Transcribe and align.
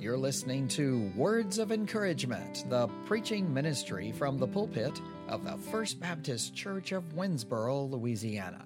You're 0.00 0.16
listening 0.16 0.68
to 0.68 1.10
Words 1.16 1.58
of 1.58 1.72
Encouragement, 1.72 2.64
the 2.68 2.86
preaching 3.06 3.52
ministry 3.52 4.12
from 4.12 4.38
the 4.38 4.46
pulpit 4.46 5.00
of 5.26 5.42
the 5.42 5.56
First 5.72 5.98
Baptist 5.98 6.54
Church 6.54 6.92
of 6.92 7.02
Winnsboro, 7.16 7.90
Louisiana. 7.90 8.64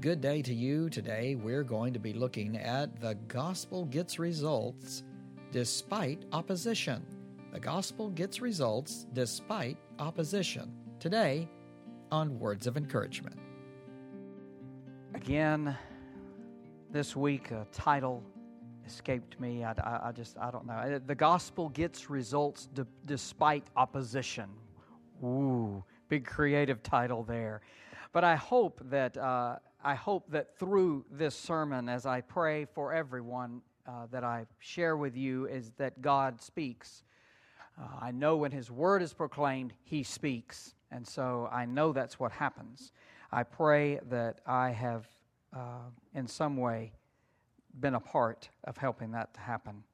Good 0.00 0.20
day 0.20 0.42
to 0.42 0.54
you. 0.54 0.88
Today 0.88 1.34
we're 1.34 1.64
going 1.64 1.92
to 1.92 1.98
be 1.98 2.12
looking 2.12 2.56
at 2.56 3.00
the 3.00 3.16
gospel 3.26 3.84
gets 3.86 4.20
results 4.20 5.02
despite 5.50 6.24
opposition. 6.30 7.04
The 7.52 7.58
gospel 7.58 8.10
gets 8.10 8.40
results 8.40 9.06
despite 9.12 9.76
opposition. 9.98 10.72
Today 11.00 11.48
on 12.12 12.38
Words 12.38 12.68
of 12.68 12.76
Encouragement. 12.76 13.40
Again, 15.14 15.76
this 16.92 17.16
week, 17.16 17.50
a 17.50 17.66
title 17.72 18.22
escaped 18.90 19.38
me. 19.40 19.64
I, 19.64 19.72
I, 19.72 20.08
I, 20.08 20.12
just, 20.12 20.36
I 20.38 20.50
don't 20.50 20.66
know. 20.66 20.74
Uh, 20.74 20.98
the 21.06 21.14
gospel 21.14 21.68
gets 21.68 22.10
results 22.10 22.68
despite 23.06 23.64
opposition. 23.76 24.48
Ooh, 25.22 25.84
big 26.08 26.26
creative 26.26 26.82
title 26.82 27.22
there. 27.22 27.60
But 28.12 28.24
I 28.24 28.34
hope 28.34 28.80
that, 28.90 29.16
uh, 29.16 29.56
I 29.84 29.94
hope 29.94 30.30
that 30.30 30.58
through 30.58 31.04
this 31.10 31.34
sermon, 31.36 31.88
as 31.88 32.04
I 32.06 32.20
pray 32.20 32.64
for 32.64 32.92
everyone 32.92 33.62
uh, 33.86 34.06
that 34.10 34.24
I 34.24 34.46
share 34.58 34.96
with 34.96 35.16
you, 35.16 35.46
is 35.46 35.70
that 35.78 36.02
God 36.02 36.40
speaks. 36.40 37.04
Uh, 37.80 37.86
I 38.00 38.10
know 38.10 38.36
when 38.36 38.50
His 38.50 38.70
word 38.70 39.02
is 39.02 39.12
proclaimed, 39.12 39.72
He 39.84 40.02
speaks. 40.02 40.74
And 40.90 41.06
so 41.06 41.48
I 41.52 41.64
know 41.66 41.92
that's 41.92 42.18
what 42.18 42.32
happens. 42.32 42.92
I 43.30 43.44
pray 43.44 44.00
that 44.10 44.40
I 44.44 44.70
have, 44.70 45.06
uh, 45.54 45.90
in 46.14 46.26
some 46.26 46.56
way, 46.56 46.92
been 47.78 47.94
a 47.94 48.00
part 48.00 48.48
of 48.64 48.76
helping 48.76 49.12
that 49.12 49.34
to 49.34 49.40
happen. 49.40 49.84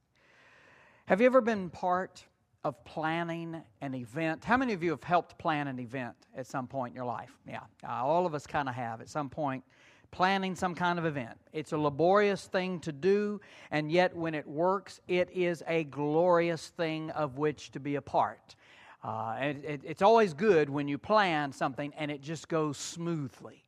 Have 1.07 1.21
you 1.21 1.27
ever 1.27 1.41
been 1.41 1.71
part 1.71 2.25
of 2.65 2.85
planning 2.85 3.63
an 3.81 3.95
event? 3.95 4.45
How 4.45 4.57
many 4.57 4.73
of 4.73 4.83
you 4.83 4.91
have 4.91 5.05
helped 5.05 5.39
plan 5.39 5.69
an 5.69 5.79
event 5.79 6.17
at 6.37 6.47
some 6.47 6.67
point 6.67 6.93
in 6.93 6.97
your 6.97 7.05
life? 7.05 7.31
Yeah, 7.49 7.61
uh, 7.87 8.05
all 8.05 8.27
of 8.27 8.35
us 8.35 8.47
kind 8.47 8.69
of 8.69 8.75
have 8.75 9.01
at 9.01 9.09
some 9.09 9.29
point 9.29 9.63
planning 10.11 10.55
some 10.55 10.75
kind 10.75 10.99
of 10.99 11.05
event. 11.05 11.39
It's 11.53 11.73
a 11.73 11.79
laborious 11.79 12.47
thing 12.47 12.81
to 12.81 12.93
do, 12.93 13.41
and 13.71 13.91
yet 13.91 14.17
when 14.17 14.35
it 14.35 14.47
works, 14.47 15.01
it 15.09 15.31
is 15.31 15.63
a 15.69 15.85
glorious 15.85 16.69
thing 16.69 17.11
of 17.11 17.39
which 17.39 17.71
to 17.73 17.81
be 17.81 17.97
a 17.97 18.03
part. 18.03 18.57
Uh, 19.05 19.37
it, 19.41 19.65
it, 19.65 19.81
it's 19.85 20.03
always 20.03 20.35
good 20.35 20.69
when 20.69 20.89
you 20.89 20.99
plan 20.99 21.53
something 21.53 21.93
and 21.97 22.11
it 22.11 22.21
just 22.23 22.49
goes 22.49 22.77
smoothly. 22.77 23.63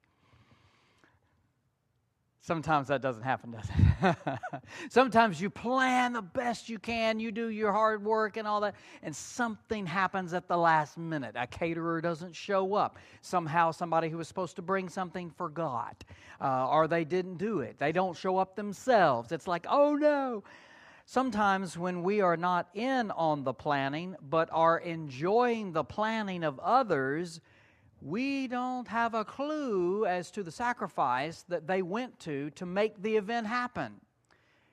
Sometimes 2.48 2.88
that 2.88 3.02
doesn't 3.02 3.24
happen, 3.24 3.50
does 3.50 3.66
it? 3.68 4.16
Sometimes 4.88 5.38
you 5.38 5.50
plan 5.50 6.14
the 6.14 6.22
best 6.22 6.70
you 6.70 6.78
can, 6.78 7.20
you 7.20 7.30
do 7.30 7.50
your 7.50 7.72
hard 7.72 8.02
work 8.02 8.38
and 8.38 8.48
all 8.48 8.62
that, 8.62 8.74
and 9.02 9.14
something 9.14 9.84
happens 9.84 10.32
at 10.32 10.48
the 10.48 10.56
last 10.56 10.96
minute. 10.96 11.34
A 11.36 11.46
caterer 11.46 12.00
doesn't 12.00 12.34
show 12.34 12.72
up. 12.72 12.96
Somehow, 13.20 13.70
somebody 13.70 14.08
who 14.08 14.16
was 14.16 14.28
supposed 14.28 14.56
to 14.56 14.62
bring 14.62 14.88
something 14.88 15.28
forgot, 15.28 16.04
uh, 16.40 16.70
or 16.70 16.88
they 16.88 17.04
didn't 17.04 17.36
do 17.36 17.60
it. 17.60 17.78
They 17.78 17.92
don't 17.92 18.16
show 18.16 18.38
up 18.38 18.56
themselves. 18.56 19.30
It's 19.30 19.46
like, 19.46 19.66
oh 19.68 19.94
no. 19.94 20.42
Sometimes, 21.04 21.76
when 21.76 22.02
we 22.02 22.22
are 22.22 22.38
not 22.38 22.70
in 22.72 23.10
on 23.10 23.44
the 23.44 23.52
planning, 23.52 24.16
but 24.22 24.48
are 24.52 24.78
enjoying 24.78 25.72
the 25.72 25.84
planning 25.84 26.44
of 26.44 26.58
others, 26.60 27.42
we 28.00 28.46
don't 28.46 28.86
have 28.88 29.14
a 29.14 29.24
clue 29.24 30.06
as 30.06 30.30
to 30.32 30.42
the 30.42 30.52
sacrifice 30.52 31.44
that 31.48 31.66
they 31.66 31.82
went 31.82 32.18
to 32.20 32.50
to 32.50 32.66
make 32.66 33.02
the 33.02 33.16
event 33.16 33.46
happen. 33.46 34.00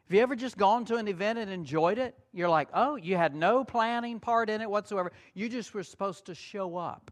Have 0.08 0.16
you 0.16 0.22
ever 0.22 0.36
just 0.36 0.58
gone 0.58 0.86
to 0.86 0.98
an 0.98 1.08
event 1.08 1.40
and 1.40 1.50
enjoyed 1.50 1.98
it? 1.98 2.16
You're 2.32 2.50
like, 2.50 2.70
oh, 2.76 2.96
you 2.96 3.18
had 3.18 3.34
no 3.34 3.64
planning 3.64 4.20
part 4.20 4.52
in 4.52 4.62
it 4.62 4.70
whatsoever. 4.70 5.12
You 5.34 5.50
just 5.50 5.74
were 5.74 5.82
supposed 5.82 6.26
to 6.26 6.36
show 6.36 6.78
up. 6.78 7.10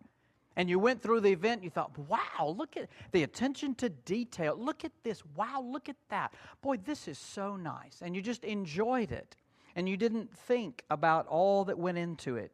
And 0.56 0.70
you 0.70 0.78
went 0.78 1.02
through 1.02 1.22
the 1.22 1.32
event, 1.32 1.64
you 1.64 1.72
thought, 1.72 1.98
wow, 1.98 2.54
look 2.56 2.78
at 2.78 2.90
the 3.12 3.24
attention 3.24 3.74
to 3.76 3.90
detail. 3.90 4.56
Look 4.56 4.86
at 4.86 4.92
this. 5.02 5.24
Wow, 5.36 5.66
look 5.68 5.90
at 5.90 5.96
that. 6.10 6.36
Boy, 6.62 6.78
this 6.78 7.08
is 7.08 7.18
so 7.18 7.56
nice. 7.56 8.04
And 8.04 8.16
you 8.16 8.22
just 8.22 8.44
enjoyed 8.44 9.12
it. 9.12 9.36
And 9.76 9.90
you 9.90 9.98
didn't 9.98 10.32
think 10.32 10.84
about 10.92 11.26
all 11.26 11.66
that 11.66 11.80
went 11.80 11.98
into 11.98 12.36
it. 12.36 12.52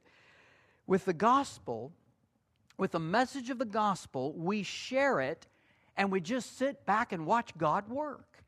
With 0.87 1.03
the 1.03 1.13
gospel, 1.13 1.91
with 2.79 2.91
the 2.91 2.99
message 2.99 3.49
of 3.49 3.59
the 3.59 3.65
gospel, 3.65 4.33
we 4.33 4.63
share 4.63 5.19
it 5.19 5.47
and 5.97 6.11
we 6.11 6.21
just 6.21 6.57
sit 6.57 6.85
back 6.85 7.11
and 7.11 7.25
watch 7.25 7.55
God 7.57 7.89
work. 7.89 8.43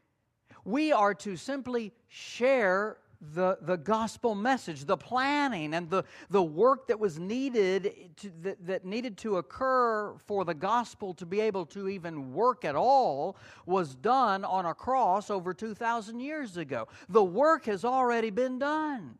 We 0.63 0.93
are 0.93 1.13
to 1.15 1.35
simply 1.35 1.91
share 2.07 2.97
the, 3.33 3.57
the 3.61 3.75
gospel 3.75 4.33
message, 4.33 4.85
the 4.85 4.97
planning 4.97 5.73
and 5.73 5.89
the, 5.89 6.05
the 6.29 6.41
work 6.41 6.87
that 6.87 6.99
was 6.99 7.19
needed 7.19 8.11
to, 8.17 8.31
that, 8.41 8.65
that 8.65 8.85
needed 8.85 9.17
to 9.17 9.37
occur 9.37 10.15
for 10.25 10.45
the 10.45 10.53
gospel 10.53 11.13
to 11.15 11.25
be 11.25 11.41
able 11.41 11.65
to 11.67 11.89
even 11.89 12.33
work 12.33 12.63
at 12.63 12.75
all 12.75 13.37
was 13.65 13.95
done 13.95 14.43
on 14.45 14.65
a 14.65 14.73
cross 14.73 15.29
over 15.29 15.53
2,000 15.53 16.19
years 16.19 16.57
ago. 16.57 16.87
The 17.09 17.23
work 17.23 17.65
has 17.65 17.83
already 17.85 18.29
been 18.29 18.57
done. 18.57 19.17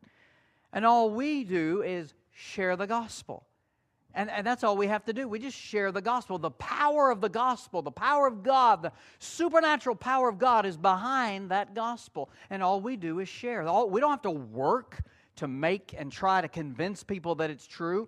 And 0.72 0.86
all 0.86 1.10
we 1.10 1.44
do 1.44 1.82
is 1.82 2.14
share 2.32 2.76
the 2.76 2.86
gospel. 2.86 3.44
And, 4.14 4.30
and 4.30 4.46
that's 4.46 4.62
all 4.62 4.76
we 4.76 4.88
have 4.88 5.04
to 5.06 5.12
do. 5.12 5.26
We 5.26 5.38
just 5.38 5.56
share 5.56 5.90
the 5.90 6.02
gospel. 6.02 6.38
The 6.38 6.50
power 6.50 7.10
of 7.10 7.20
the 7.20 7.28
gospel, 7.28 7.82
the 7.82 7.90
power 7.90 8.26
of 8.26 8.42
God, 8.42 8.82
the 8.82 8.92
supernatural 9.18 9.96
power 9.96 10.28
of 10.28 10.38
God 10.38 10.66
is 10.66 10.76
behind 10.76 11.50
that 11.50 11.74
gospel. 11.74 12.30
And 12.50 12.62
all 12.62 12.80
we 12.80 12.96
do 12.96 13.20
is 13.20 13.28
share. 13.28 13.62
All, 13.62 13.88
we 13.88 14.00
don't 14.00 14.10
have 14.10 14.22
to 14.22 14.30
work 14.30 15.02
to 15.36 15.48
make 15.48 15.94
and 15.96 16.12
try 16.12 16.40
to 16.40 16.48
convince 16.48 17.02
people 17.02 17.36
that 17.36 17.50
it's 17.50 17.66
true. 17.66 18.06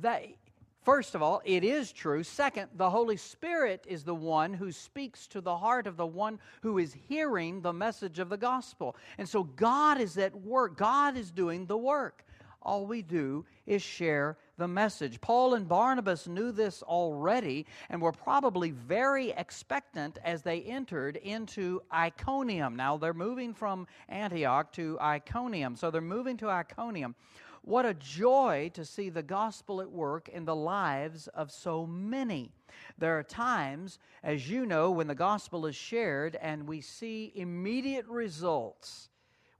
They, 0.00 0.36
first 0.82 1.14
of 1.14 1.22
all, 1.22 1.40
it 1.44 1.64
is 1.64 1.90
true. 1.90 2.22
Second, 2.22 2.68
the 2.74 2.90
Holy 2.90 3.16
Spirit 3.16 3.84
is 3.88 4.04
the 4.04 4.14
one 4.14 4.52
who 4.52 4.70
speaks 4.70 5.26
to 5.28 5.40
the 5.40 5.56
heart 5.56 5.86
of 5.86 5.96
the 5.96 6.06
one 6.06 6.38
who 6.60 6.76
is 6.76 6.94
hearing 7.08 7.62
the 7.62 7.72
message 7.72 8.18
of 8.18 8.28
the 8.28 8.36
gospel. 8.36 8.94
And 9.16 9.26
so 9.26 9.44
God 9.44 10.00
is 10.00 10.18
at 10.18 10.34
work, 10.34 10.76
God 10.76 11.16
is 11.16 11.30
doing 11.30 11.64
the 11.64 11.78
work. 11.78 12.24
All 12.62 12.86
we 12.86 13.02
do 13.02 13.44
is 13.66 13.82
share 13.82 14.36
the 14.58 14.68
message. 14.68 15.20
Paul 15.20 15.54
and 15.54 15.66
Barnabas 15.66 16.28
knew 16.28 16.52
this 16.52 16.82
already 16.82 17.66
and 17.88 18.02
were 18.02 18.12
probably 18.12 18.70
very 18.70 19.30
expectant 19.30 20.18
as 20.24 20.42
they 20.42 20.60
entered 20.62 21.16
into 21.16 21.80
Iconium. 21.92 22.76
Now 22.76 22.98
they're 22.98 23.14
moving 23.14 23.54
from 23.54 23.86
Antioch 24.08 24.72
to 24.72 24.98
Iconium. 25.00 25.76
So 25.76 25.90
they're 25.90 26.02
moving 26.02 26.36
to 26.38 26.48
Iconium. 26.50 27.14
What 27.62 27.84
a 27.84 27.94
joy 27.94 28.70
to 28.74 28.84
see 28.84 29.10
the 29.10 29.22
gospel 29.22 29.80
at 29.80 29.90
work 29.90 30.28
in 30.28 30.44
the 30.44 30.56
lives 30.56 31.28
of 31.28 31.50
so 31.50 31.86
many. 31.86 32.52
There 32.98 33.18
are 33.18 33.22
times, 33.22 33.98
as 34.22 34.48
you 34.48 34.64
know, 34.64 34.90
when 34.90 35.06
the 35.06 35.14
gospel 35.14 35.66
is 35.66 35.76
shared 35.76 36.36
and 36.36 36.66
we 36.66 36.80
see 36.80 37.32
immediate 37.34 38.06
results. 38.06 39.10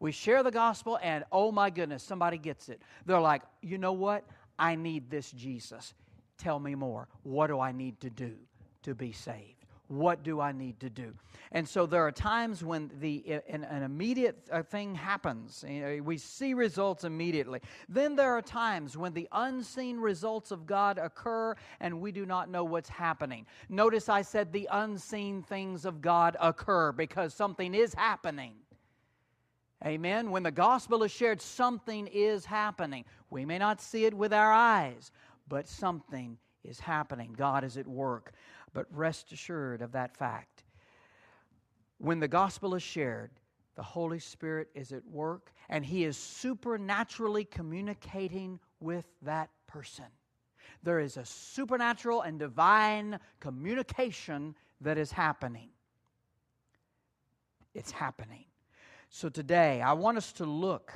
We 0.00 0.12
share 0.12 0.42
the 0.42 0.50
gospel, 0.50 0.98
and 1.02 1.24
oh 1.30 1.52
my 1.52 1.70
goodness, 1.70 2.02
somebody 2.02 2.38
gets 2.38 2.68
it. 2.68 2.80
They're 3.06 3.20
like, 3.20 3.42
you 3.60 3.78
know 3.78 3.92
what? 3.92 4.24
I 4.58 4.74
need 4.74 5.10
this 5.10 5.30
Jesus. 5.30 5.94
Tell 6.38 6.58
me 6.58 6.74
more. 6.74 7.06
What 7.22 7.48
do 7.48 7.60
I 7.60 7.70
need 7.72 8.00
to 8.00 8.10
do 8.10 8.34
to 8.82 8.94
be 8.94 9.12
saved? 9.12 9.60
What 9.88 10.22
do 10.22 10.40
I 10.40 10.52
need 10.52 10.78
to 10.80 10.88
do? 10.88 11.12
And 11.50 11.68
so 11.68 11.84
there 11.84 12.06
are 12.06 12.12
times 12.12 12.62
when 12.62 12.92
the 13.00 13.42
an, 13.48 13.64
an 13.64 13.82
immediate 13.82 14.38
uh, 14.52 14.62
thing 14.62 14.94
happens. 14.94 15.64
We 16.04 16.16
see 16.16 16.54
results 16.54 17.02
immediately. 17.02 17.60
Then 17.88 18.14
there 18.14 18.32
are 18.32 18.40
times 18.40 18.96
when 18.96 19.12
the 19.12 19.28
unseen 19.32 19.98
results 19.98 20.52
of 20.52 20.64
God 20.64 20.98
occur 20.98 21.56
and 21.80 22.00
we 22.00 22.12
do 22.12 22.24
not 22.24 22.48
know 22.48 22.62
what's 22.62 22.88
happening. 22.88 23.46
Notice 23.68 24.08
I 24.08 24.22
said 24.22 24.52
the 24.52 24.68
unseen 24.70 25.42
things 25.42 25.84
of 25.84 26.00
God 26.00 26.36
occur 26.40 26.92
because 26.92 27.34
something 27.34 27.74
is 27.74 27.92
happening. 27.92 28.52
Amen. 29.84 30.30
When 30.30 30.42
the 30.42 30.50
gospel 30.50 31.02
is 31.04 31.10
shared, 31.10 31.40
something 31.40 32.06
is 32.08 32.44
happening. 32.44 33.04
We 33.30 33.44
may 33.46 33.58
not 33.58 33.80
see 33.80 34.04
it 34.04 34.12
with 34.12 34.32
our 34.32 34.52
eyes, 34.52 35.10
but 35.48 35.66
something 35.66 36.36
is 36.64 36.78
happening. 36.80 37.34
God 37.36 37.64
is 37.64 37.78
at 37.78 37.86
work. 37.86 38.32
But 38.72 38.86
rest 38.90 39.32
assured 39.32 39.80
of 39.80 39.92
that 39.92 40.16
fact. 40.16 40.64
When 41.98 42.20
the 42.20 42.28
gospel 42.28 42.74
is 42.74 42.82
shared, 42.82 43.30
the 43.76 43.82
Holy 43.82 44.18
Spirit 44.18 44.68
is 44.74 44.92
at 44.92 45.04
work 45.06 45.52
and 45.70 45.84
He 45.84 46.04
is 46.04 46.16
supernaturally 46.16 47.44
communicating 47.44 48.60
with 48.80 49.06
that 49.22 49.48
person. 49.66 50.06
There 50.82 51.00
is 51.00 51.16
a 51.16 51.24
supernatural 51.24 52.22
and 52.22 52.38
divine 52.38 53.18
communication 53.38 54.54
that 54.80 54.98
is 54.98 55.12
happening. 55.12 55.70
It's 57.74 57.90
happening. 57.90 58.44
So 59.12 59.28
today, 59.28 59.82
I 59.82 59.94
want 59.94 60.18
us 60.18 60.30
to 60.34 60.44
look, 60.44 60.92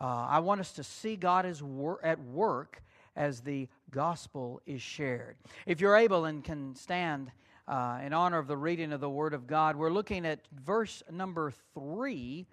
uh, 0.00 0.26
I 0.28 0.40
want 0.40 0.60
us 0.60 0.72
to 0.72 0.82
see 0.82 1.14
God 1.14 1.46
as 1.46 1.62
wor- 1.62 2.04
at 2.04 2.18
work 2.18 2.82
as 3.14 3.40
the 3.40 3.68
gospel 3.92 4.60
is 4.66 4.82
shared. 4.82 5.36
If 5.64 5.80
you're 5.80 5.96
able 5.96 6.24
and 6.24 6.42
can 6.42 6.74
stand 6.74 7.30
uh, 7.68 8.00
in 8.04 8.12
honor 8.12 8.38
of 8.38 8.48
the 8.48 8.56
reading 8.56 8.92
of 8.92 9.00
the 9.00 9.08
Word 9.08 9.32
of 9.32 9.46
God, 9.46 9.76
we're 9.76 9.92
looking 9.92 10.26
at 10.26 10.40
verse 10.52 11.04
number 11.08 11.52
three 11.72 12.46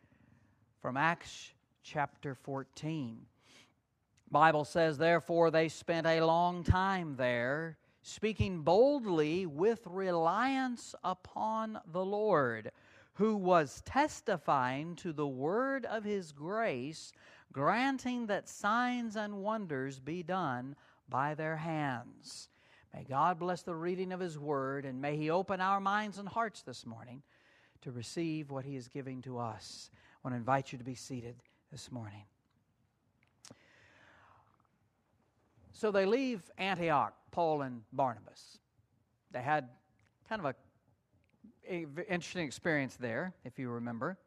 from 0.79 0.95
Acts 0.95 1.53
chapter 1.81 2.35
14. 2.35 3.17
Bible 4.29 4.63
says, 4.63 4.99
Therefore 4.99 5.49
they 5.49 5.69
spent 5.69 6.05
a 6.05 6.21
long 6.21 6.63
time 6.63 7.15
there, 7.15 7.79
speaking 8.03 8.61
boldly 8.61 9.47
with 9.47 9.81
reliance 9.87 10.93
upon 11.03 11.79
the 11.91 12.05
Lord, 12.05 12.71
who 13.19 13.35
was 13.35 13.81
testifying 13.81 14.95
to 14.95 15.11
the 15.11 15.27
word 15.27 15.85
of 15.85 16.05
his 16.05 16.31
grace, 16.31 17.11
granting 17.51 18.27
that 18.27 18.47
signs 18.47 19.17
and 19.17 19.43
wonders 19.43 19.99
be 19.99 20.23
done 20.23 20.73
by 21.09 21.35
their 21.35 21.57
hands. 21.57 22.47
May 22.93 23.03
God 23.03 23.37
bless 23.37 23.61
the 23.61 23.75
reading 23.75 24.13
of 24.13 24.21
his 24.21 24.39
word, 24.39 24.85
and 24.85 25.01
may 25.01 25.17
he 25.17 25.29
open 25.29 25.59
our 25.59 25.81
minds 25.81 26.17
and 26.17 26.29
hearts 26.29 26.61
this 26.61 26.85
morning 26.85 27.21
to 27.81 27.91
receive 27.91 28.51
what 28.51 28.63
he 28.63 28.77
is 28.77 28.87
giving 28.87 29.21
to 29.23 29.37
us. 29.37 29.91
I 29.93 30.27
want 30.27 30.35
to 30.35 30.37
invite 30.37 30.71
you 30.71 30.77
to 30.77 30.85
be 30.85 30.95
seated 30.95 31.35
this 31.73 31.91
morning. 31.91 32.23
So 35.73 35.91
they 35.91 36.05
leave 36.05 36.41
Antioch, 36.57 37.13
Paul 37.31 37.63
and 37.63 37.81
Barnabas. 37.91 38.59
They 39.31 39.41
had 39.41 39.67
kind 40.29 40.39
of 40.39 40.45
a, 40.45 40.55
interesting 41.69 42.45
experience 42.45 42.95
there, 42.95 43.33
if 43.45 43.59
you 43.59 43.69
remember. 43.69 44.17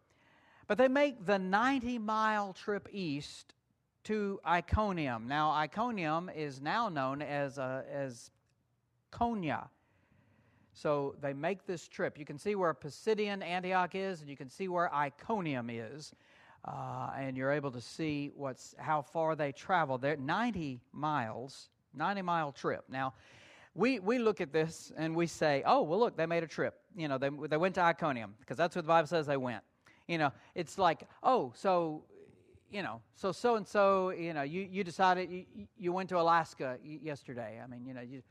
But 0.68 0.78
they 0.78 0.88
make 0.88 1.26
the 1.26 1.38
90 1.38 1.98
mile 1.98 2.52
trip 2.52 2.88
east 2.92 3.54
to 4.04 4.40
Iconium. 4.46 5.28
Now, 5.28 5.50
Iconium 5.50 6.30
is 6.34 6.60
now 6.60 6.88
known 6.88 7.22
as, 7.22 7.58
uh, 7.58 7.82
as 7.90 8.30
Konya. 9.12 9.68
So 10.72 11.14
they 11.20 11.32
make 11.34 11.66
this 11.66 11.86
trip. 11.86 12.18
You 12.18 12.24
can 12.24 12.38
see 12.38 12.54
where 12.54 12.72
Pisidian 12.72 13.42
Antioch 13.42 13.94
is, 13.94 14.20
and 14.20 14.30
you 14.30 14.36
can 14.36 14.48
see 14.48 14.68
where 14.68 14.92
Iconium 14.94 15.68
is 15.70 16.14
uh, 16.64 17.10
and 17.18 17.36
you're 17.36 17.50
able 17.50 17.70
to 17.72 17.80
see 17.80 18.30
what's 18.36 18.74
how 18.78 19.02
far 19.02 19.34
they 19.34 19.52
travel. 19.52 19.98
They're 19.98 20.16
90 20.16 20.80
miles, 20.92 21.68
90 21.94 22.22
mile 22.22 22.52
trip. 22.52 22.84
Now, 22.88 23.14
we, 23.74 23.98
we 24.00 24.18
look 24.18 24.40
at 24.40 24.52
this 24.52 24.92
and 24.96 25.16
we 25.16 25.26
say, 25.26 25.62
oh, 25.64 25.82
well, 25.82 25.98
look, 25.98 26.16
they 26.16 26.26
made 26.26 26.42
a 26.42 26.46
trip. 26.46 26.74
You 26.96 27.08
know, 27.08 27.18
they, 27.18 27.30
they 27.48 27.56
went 27.56 27.74
to 27.76 27.82
Iconium 27.82 28.34
because 28.40 28.56
that's 28.56 28.76
what 28.76 28.82
the 28.82 28.88
Bible 28.88 29.08
says 29.08 29.26
they 29.26 29.36
went. 29.36 29.62
You 30.08 30.18
know, 30.18 30.32
it's 30.54 30.78
like, 30.78 31.08
oh, 31.22 31.52
so, 31.54 32.04
you 32.70 32.82
know, 32.82 33.00
so 33.14 33.32
so 33.32 33.56
and 33.56 33.66
so, 33.66 34.10
you 34.10 34.34
know, 34.34 34.42
you, 34.42 34.68
you 34.70 34.84
decided 34.84 35.30
you, 35.30 35.44
you 35.78 35.92
went 35.92 36.08
to 36.10 36.18
Alaska 36.18 36.78
yesterday. 36.82 37.60
I 37.62 37.66
mean, 37.66 37.86
you 37.86 37.94
know, 37.94 38.00
you, 38.00 38.22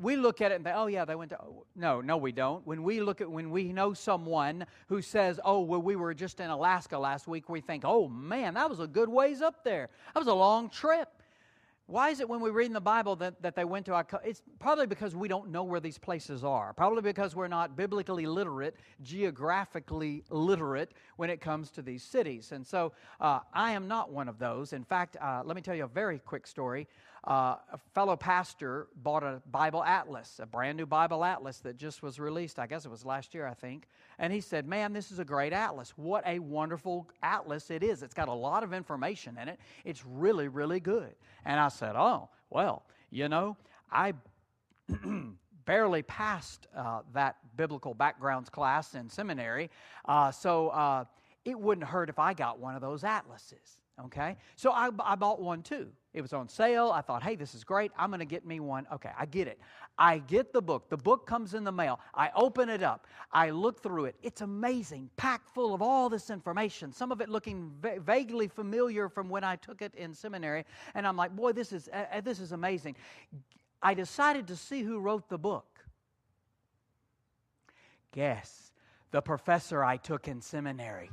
we 0.00 0.16
look 0.16 0.40
at 0.40 0.52
it 0.52 0.56
and 0.56 0.64
think, 0.64 0.76
oh 0.76 0.86
yeah, 0.86 1.04
they 1.04 1.16
went 1.16 1.30
to. 1.30 1.38
No, 1.74 2.00
no, 2.00 2.16
we 2.16 2.32
don't. 2.32 2.66
When 2.66 2.82
we 2.82 3.00
look 3.00 3.20
at 3.20 3.30
when 3.30 3.50
we 3.50 3.72
know 3.72 3.92
someone 3.92 4.64
who 4.88 5.02
says, 5.02 5.40
oh 5.44 5.60
well, 5.60 5.82
we 5.82 5.96
were 5.96 6.14
just 6.14 6.40
in 6.40 6.50
Alaska 6.50 6.98
last 6.98 7.26
week, 7.26 7.48
we 7.48 7.60
think, 7.60 7.82
oh 7.84 8.08
man, 8.08 8.54
that 8.54 8.70
was 8.70 8.80
a 8.80 8.86
good 8.86 9.08
ways 9.08 9.42
up 9.42 9.64
there. 9.64 9.88
That 10.14 10.20
was 10.20 10.28
a 10.28 10.34
long 10.34 10.70
trip. 10.70 11.08
Why 11.88 12.10
is 12.10 12.20
it 12.20 12.28
when 12.28 12.40
we 12.40 12.50
read 12.50 12.66
in 12.66 12.74
the 12.74 12.82
Bible 12.82 13.16
that, 13.16 13.40
that 13.40 13.56
they 13.56 13.64
went 13.64 13.86
to 13.86 14.06
It's 14.22 14.42
probably 14.58 14.86
because 14.86 15.16
we 15.16 15.26
don't 15.26 15.50
know 15.50 15.64
where 15.64 15.80
these 15.80 15.96
places 15.96 16.44
are. 16.44 16.74
Probably 16.74 17.00
because 17.00 17.34
we're 17.34 17.48
not 17.48 17.76
biblically 17.76 18.26
literate, 18.26 18.76
geographically 19.02 20.22
literate 20.28 20.92
when 21.16 21.30
it 21.30 21.40
comes 21.40 21.70
to 21.70 21.82
these 21.82 22.02
cities. 22.02 22.52
And 22.52 22.66
so 22.66 22.92
uh, 23.22 23.40
I 23.54 23.72
am 23.72 23.88
not 23.88 24.12
one 24.12 24.28
of 24.28 24.38
those. 24.38 24.74
In 24.74 24.84
fact, 24.84 25.16
uh, 25.18 25.40
let 25.46 25.56
me 25.56 25.62
tell 25.62 25.74
you 25.74 25.84
a 25.84 25.88
very 25.88 26.18
quick 26.18 26.46
story 26.46 26.88
uh, 27.28 27.56
a 27.72 27.78
fellow 27.94 28.16
pastor 28.16 28.88
bought 29.02 29.22
a 29.22 29.42
Bible 29.50 29.82
atlas, 29.84 30.40
a 30.42 30.46
brand 30.46 30.76
new 30.76 30.86
Bible 30.86 31.24
atlas 31.24 31.58
that 31.58 31.76
just 31.76 32.02
was 32.02 32.18
released. 32.18 32.58
I 32.58 32.66
guess 32.66 32.84
it 32.84 32.90
was 32.90 33.04
last 33.04 33.34
year, 33.34 33.46
I 33.46 33.54
think. 33.54 33.88
And 34.18 34.32
he 34.32 34.40
said, 34.40 34.66
Man, 34.66 34.92
this 34.92 35.10
is 35.10 35.18
a 35.18 35.24
great 35.24 35.52
atlas. 35.52 35.92
What 35.96 36.26
a 36.26 36.38
wonderful 36.38 37.08
atlas 37.22 37.70
it 37.70 37.82
is. 37.82 38.02
It's 38.02 38.14
got 38.14 38.28
a 38.28 38.32
lot 38.32 38.62
of 38.62 38.72
information 38.72 39.38
in 39.40 39.48
it. 39.48 39.58
It's 39.84 40.04
really, 40.04 40.48
really 40.48 40.80
good. 40.80 41.14
And 41.44 41.58
I 41.60 41.68
said, 41.68 41.94
Oh, 41.96 42.28
well, 42.50 42.84
you 43.10 43.28
know, 43.28 43.56
I. 43.90 44.14
barely 45.68 46.00
passed 46.04 46.66
uh, 46.74 47.02
that 47.12 47.36
biblical 47.54 47.92
backgrounds 47.92 48.48
class 48.48 48.94
in 48.94 49.06
seminary, 49.06 49.68
uh, 50.06 50.30
so 50.30 50.70
uh, 50.70 51.04
it 51.44 51.60
wouldn't 51.60 51.86
hurt 51.86 52.08
if 52.08 52.18
I 52.18 52.32
got 52.32 52.58
one 52.58 52.74
of 52.74 52.80
those 52.80 53.04
atlases. 53.04 53.78
Okay? 54.06 54.36
So 54.56 54.70
I, 54.70 54.88
I 55.04 55.14
bought 55.14 55.42
one 55.42 55.62
too. 55.62 55.88
It 56.18 56.22
was 56.22 56.32
on 56.32 56.48
sale. 56.48 56.90
I 56.90 57.00
thought, 57.00 57.22
hey, 57.22 57.36
this 57.36 57.54
is 57.54 57.62
great. 57.62 57.92
I'm 57.96 58.10
going 58.10 58.18
to 58.18 58.26
get 58.26 58.44
me 58.44 58.58
one. 58.58 58.88
Okay, 58.92 59.10
I 59.16 59.24
get 59.24 59.46
it. 59.46 59.60
I 59.96 60.18
get 60.18 60.52
the 60.52 60.60
book. 60.60 60.88
The 60.88 60.96
book 60.96 61.28
comes 61.28 61.54
in 61.54 61.62
the 61.62 61.70
mail. 61.70 62.00
I 62.12 62.30
open 62.34 62.68
it 62.68 62.82
up. 62.82 63.06
I 63.30 63.50
look 63.50 63.80
through 63.84 64.06
it. 64.06 64.16
It's 64.20 64.40
amazing, 64.40 65.10
packed 65.16 65.48
full 65.54 65.72
of 65.72 65.80
all 65.80 66.08
this 66.08 66.28
information, 66.28 66.92
some 66.92 67.12
of 67.12 67.20
it 67.20 67.28
looking 67.28 67.70
va- 67.80 68.00
vaguely 68.00 68.48
familiar 68.48 69.08
from 69.08 69.28
when 69.28 69.44
I 69.44 69.54
took 69.54 69.80
it 69.80 69.94
in 69.94 70.12
seminary. 70.12 70.64
And 70.96 71.06
I'm 71.06 71.16
like, 71.16 71.36
boy, 71.36 71.52
this 71.52 71.72
is, 71.72 71.88
uh, 71.92 72.20
this 72.20 72.40
is 72.40 72.50
amazing. 72.50 72.96
I 73.80 73.94
decided 73.94 74.48
to 74.48 74.56
see 74.56 74.82
who 74.82 74.98
wrote 74.98 75.28
the 75.28 75.38
book. 75.38 75.78
Guess 78.10 78.72
the 79.12 79.22
professor 79.22 79.84
I 79.84 79.98
took 79.98 80.26
in 80.26 80.40
seminary 80.40 81.10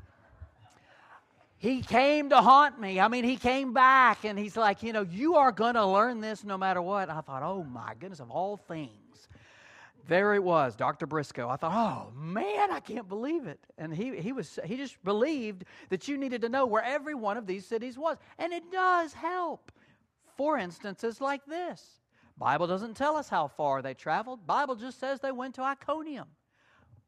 he 1.58 1.82
came 1.82 2.30
to 2.30 2.38
haunt 2.42 2.80
me. 2.80 3.00
I 3.00 3.08
mean, 3.08 3.24
he 3.24 3.38
came 3.38 3.74
back 3.74 4.26
and 4.26 4.38
he's 4.38 4.58
like, 4.58 4.84
you 4.84 4.94
know, 4.94 5.02
you 5.02 5.36
are 5.36 5.52
going 5.52 5.76
to 5.76 5.86
learn 5.86 6.22
this 6.22 6.44
no 6.44 6.58
matter 6.58 6.82
what. 6.82 7.10
I 7.10 7.22
thought, 7.22 7.44
oh 7.44 7.64
my 7.64 7.94
goodness, 8.00 8.20
of 8.20 8.30
all 8.30 8.58
things. 8.58 8.92
There 10.08 10.36
it 10.36 10.44
was, 10.44 10.76
Dr. 10.76 11.08
Brisco. 11.08 11.50
I 11.50 11.56
thought, 11.56 11.74
oh 11.74 12.12
man, 12.16 12.72
I 12.72 12.80
can't 12.80 13.10
believe 13.10 13.48
it. 13.48 13.60
And 13.78 13.94
he, 13.94 14.16
he 14.18 14.34
was 14.34 14.60
he 14.64 14.78
just 14.78 15.04
believed 15.04 15.64
that 15.90 16.08
you 16.08 16.18
needed 16.18 16.42
to 16.42 16.50
know 16.50 16.68
where 16.68 16.84
every 16.84 17.16
one 17.16 17.38
of 17.38 17.48
these 17.48 17.66
cities 17.66 17.98
was. 17.98 18.18
And 18.38 18.54
it 18.54 18.72
does 18.72 19.14
help. 19.14 19.72
For 20.38 20.58
instances 20.58 21.22
like 21.22 21.46
this. 21.46 22.02
Bible 22.38 22.68
doesn't 22.68 22.96
tell 22.96 23.16
us 23.16 23.30
how 23.30 23.48
far 23.48 23.82
they 23.82 23.94
traveled. 23.94 24.46
Bible 24.46 24.76
just 24.76 25.00
says 25.00 25.22
they 25.22 25.32
went 25.32 25.56
to 25.56 25.62
Iconium. 25.62 26.28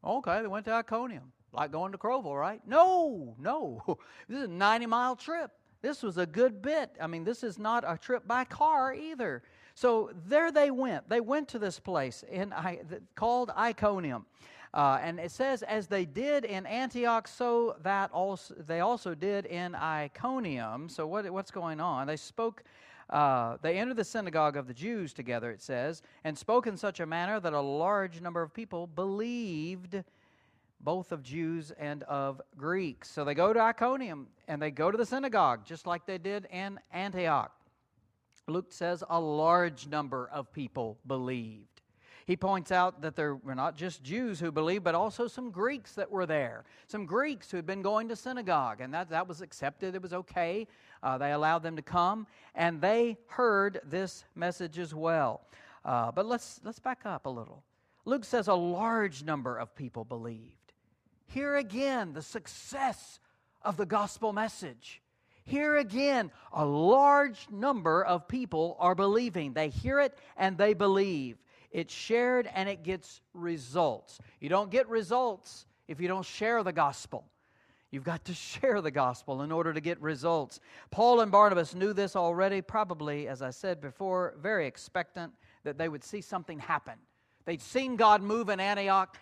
Okay, 0.02 0.40
they 0.40 0.48
went 0.48 0.64
to 0.64 0.72
Iconium. 0.72 1.32
Like 1.52 1.72
going 1.72 1.92
to 1.92 1.98
Crowville, 1.98 2.38
right? 2.38 2.60
No, 2.66 3.34
no. 3.38 3.80
This 4.28 4.38
is 4.38 4.44
a 4.44 4.48
90 4.48 4.86
mile 4.86 5.16
trip. 5.16 5.50
This 5.80 6.02
was 6.02 6.18
a 6.18 6.26
good 6.26 6.60
bit. 6.60 6.90
I 7.00 7.06
mean, 7.06 7.24
this 7.24 7.42
is 7.42 7.58
not 7.58 7.84
a 7.86 7.96
trip 7.96 8.26
by 8.26 8.44
car 8.44 8.92
either. 8.92 9.42
So 9.74 10.10
there 10.26 10.50
they 10.50 10.70
went. 10.70 11.08
They 11.08 11.20
went 11.20 11.48
to 11.48 11.58
this 11.58 11.78
place 11.78 12.24
in, 12.30 12.52
called 13.14 13.50
Iconium. 13.56 14.26
Uh, 14.74 14.98
and 15.02 15.18
it 15.18 15.30
says, 15.30 15.62
as 15.62 15.86
they 15.86 16.04
did 16.04 16.44
in 16.44 16.66
Antioch, 16.66 17.26
so 17.26 17.76
that 17.82 18.10
also 18.10 18.54
they 18.54 18.80
also 18.80 19.14
did 19.14 19.46
in 19.46 19.74
Iconium. 19.74 20.88
So 20.88 21.06
what, 21.06 21.30
what's 21.30 21.50
going 21.50 21.80
on? 21.80 22.06
They 22.06 22.16
spoke. 22.16 22.64
Uh, 23.08 23.56
they 23.62 23.78
entered 23.78 23.96
the 23.96 24.04
synagogue 24.04 24.58
of 24.58 24.66
the 24.66 24.74
Jews 24.74 25.14
together, 25.14 25.50
it 25.50 25.62
says, 25.62 26.02
and 26.24 26.36
spoke 26.36 26.66
in 26.66 26.76
such 26.76 27.00
a 27.00 27.06
manner 27.06 27.40
that 27.40 27.54
a 27.54 27.60
large 27.60 28.20
number 28.20 28.42
of 28.42 28.52
people 28.52 28.86
believed 28.86 30.04
both 30.80 31.12
of 31.12 31.22
Jews 31.22 31.72
and 31.78 32.02
of 32.04 32.40
Greeks. 32.56 33.10
So 33.10 33.24
they 33.24 33.34
go 33.34 33.52
to 33.52 33.60
Iconium 33.60 34.28
and 34.46 34.60
they 34.60 34.70
go 34.70 34.90
to 34.90 34.98
the 34.98 35.06
synagogue, 35.06 35.64
just 35.64 35.86
like 35.86 36.06
they 36.06 36.18
did 36.18 36.46
in 36.52 36.78
Antioch. 36.92 37.52
Luke 38.46 38.72
says 38.72 39.04
a 39.10 39.20
large 39.20 39.86
number 39.88 40.28
of 40.32 40.52
people 40.52 40.98
believed. 41.06 41.64
He 42.26 42.36
points 42.36 42.70
out 42.70 43.00
that 43.00 43.16
there 43.16 43.36
were 43.36 43.54
not 43.54 43.74
just 43.74 44.02
Jews 44.02 44.38
who 44.38 44.52
believed, 44.52 44.84
but 44.84 44.94
also 44.94 45.26
some 45.26 45.50
Greeks 45.50 45.94
that 45.94 46.10
were 46.10 46.26
there. 46.26 46.64
Some 46.86 47.06
Greeks 47.06 47.50
who 47.50 47.56
had 47.56 47.64
been 47.64 47.80
going 47.80 48.06
to 48.08 48.16
synagogue, 48.16 48.82
and 48.82 48.92
that, 48.92 49.08
that 49.08 49.26
was 49.26 49.40
accepted. 49.40 49.94
It 49.94 50.02
was 50.02 50.12
okay. 50.12 50.66
Uh, 51.02 51.16
they 51.16 51.32
allowed 51.32 51.62
them 51.62 51.74
to 51.76 51.82
come, 51.82 52.26
and 52.54 52.82
they 52.82 53.16
heard 53.28 53.80
this 53.82 54.24
message 54.34 54.78
as 54.78 54.94
well. 54.94 55.40
Uh, 55.86 56.12
but 56.12 56.26
let's, 56.26 56.60
let's 56.64 56.78
back 56.78 57.06
up 57.06 57.24
a 57.24 57.30
little. 57.30 57.62
Luke 58.04 58.24
says 58.24 58.48
a 58.48 58.54
large 58.54 59.24
number 59.24 59.56
of 59.56 59.74
people 59.74 60.04
believed. 60.04 60.67
Here 61.28 61.56
again, 61.56 62.14
the 62.14 62.22
success 62.22 63.20
of 63.62 63.76
the 63.76 63.86
gospel 63.86 64.32
message. 64.32 65.02
Here 65.44 65.76
again, 65.76 66.30
a 66.52 66.64
large 66.64 67.46
number 67.50 68.04
of 68.04 68.28
people 68.28 68.76
are 68.78 68.94
believing. 68.94 69.52
They 69.52 69.68
hear 69.68 70.00
it 70.00 70.16
and 70.36 70.58
they 70.58 70.74
believe. 70.74 71.38
It's 71.70 71.92
shared 71.92 72.48
and 72.54 72.68
it 72.68 72.82
gets 72.82 73.20
results. 73.34 74.18
You 74.40 74.48
don't 74.48 74.70
get 74.70 74.88
results 74.88 75.66
if 75.86 76.00
you 76.00 76.08
don't 76.08 76.24
share 76.24 76.62
the 76.62 76.72
gospel. 76.72 77.24
You've 77.90 78.04
got 78.04 78.24
to 78.26 78.34
share 78.34 78.80
the 78.80 78.90
gospel 78.90 79.42
in 79.42 79.52
order 79.52 79.72
to 79.72 79.80
get 79.80 80.00
results. 80.00 80.60
Paul 80.90 81.20
and 81.20 81.32
Barnabas 81.32 81.74
knew 81.74 81.92
this 81.92 82.16
already, 82.16 82.62
probably, 82.62 83.28
as 83.28 83.42
I 83.42 83.50
said 83.50 83.80
before, 83.80 84.34
very 84.40 84.66
expectant 84.66 85.32
that 85.64 85.78
they 85.78 85.88
would 85.88 86.04
see 86.04 86.20
something 86.20 86.58
happen. 86.58 86.94
They'd 87.44 87.62
seen 87.62 87.96
God 87.96 88.20
move 88.22 88.50
in 88.50 88.60
Antioch, 88.60 89.16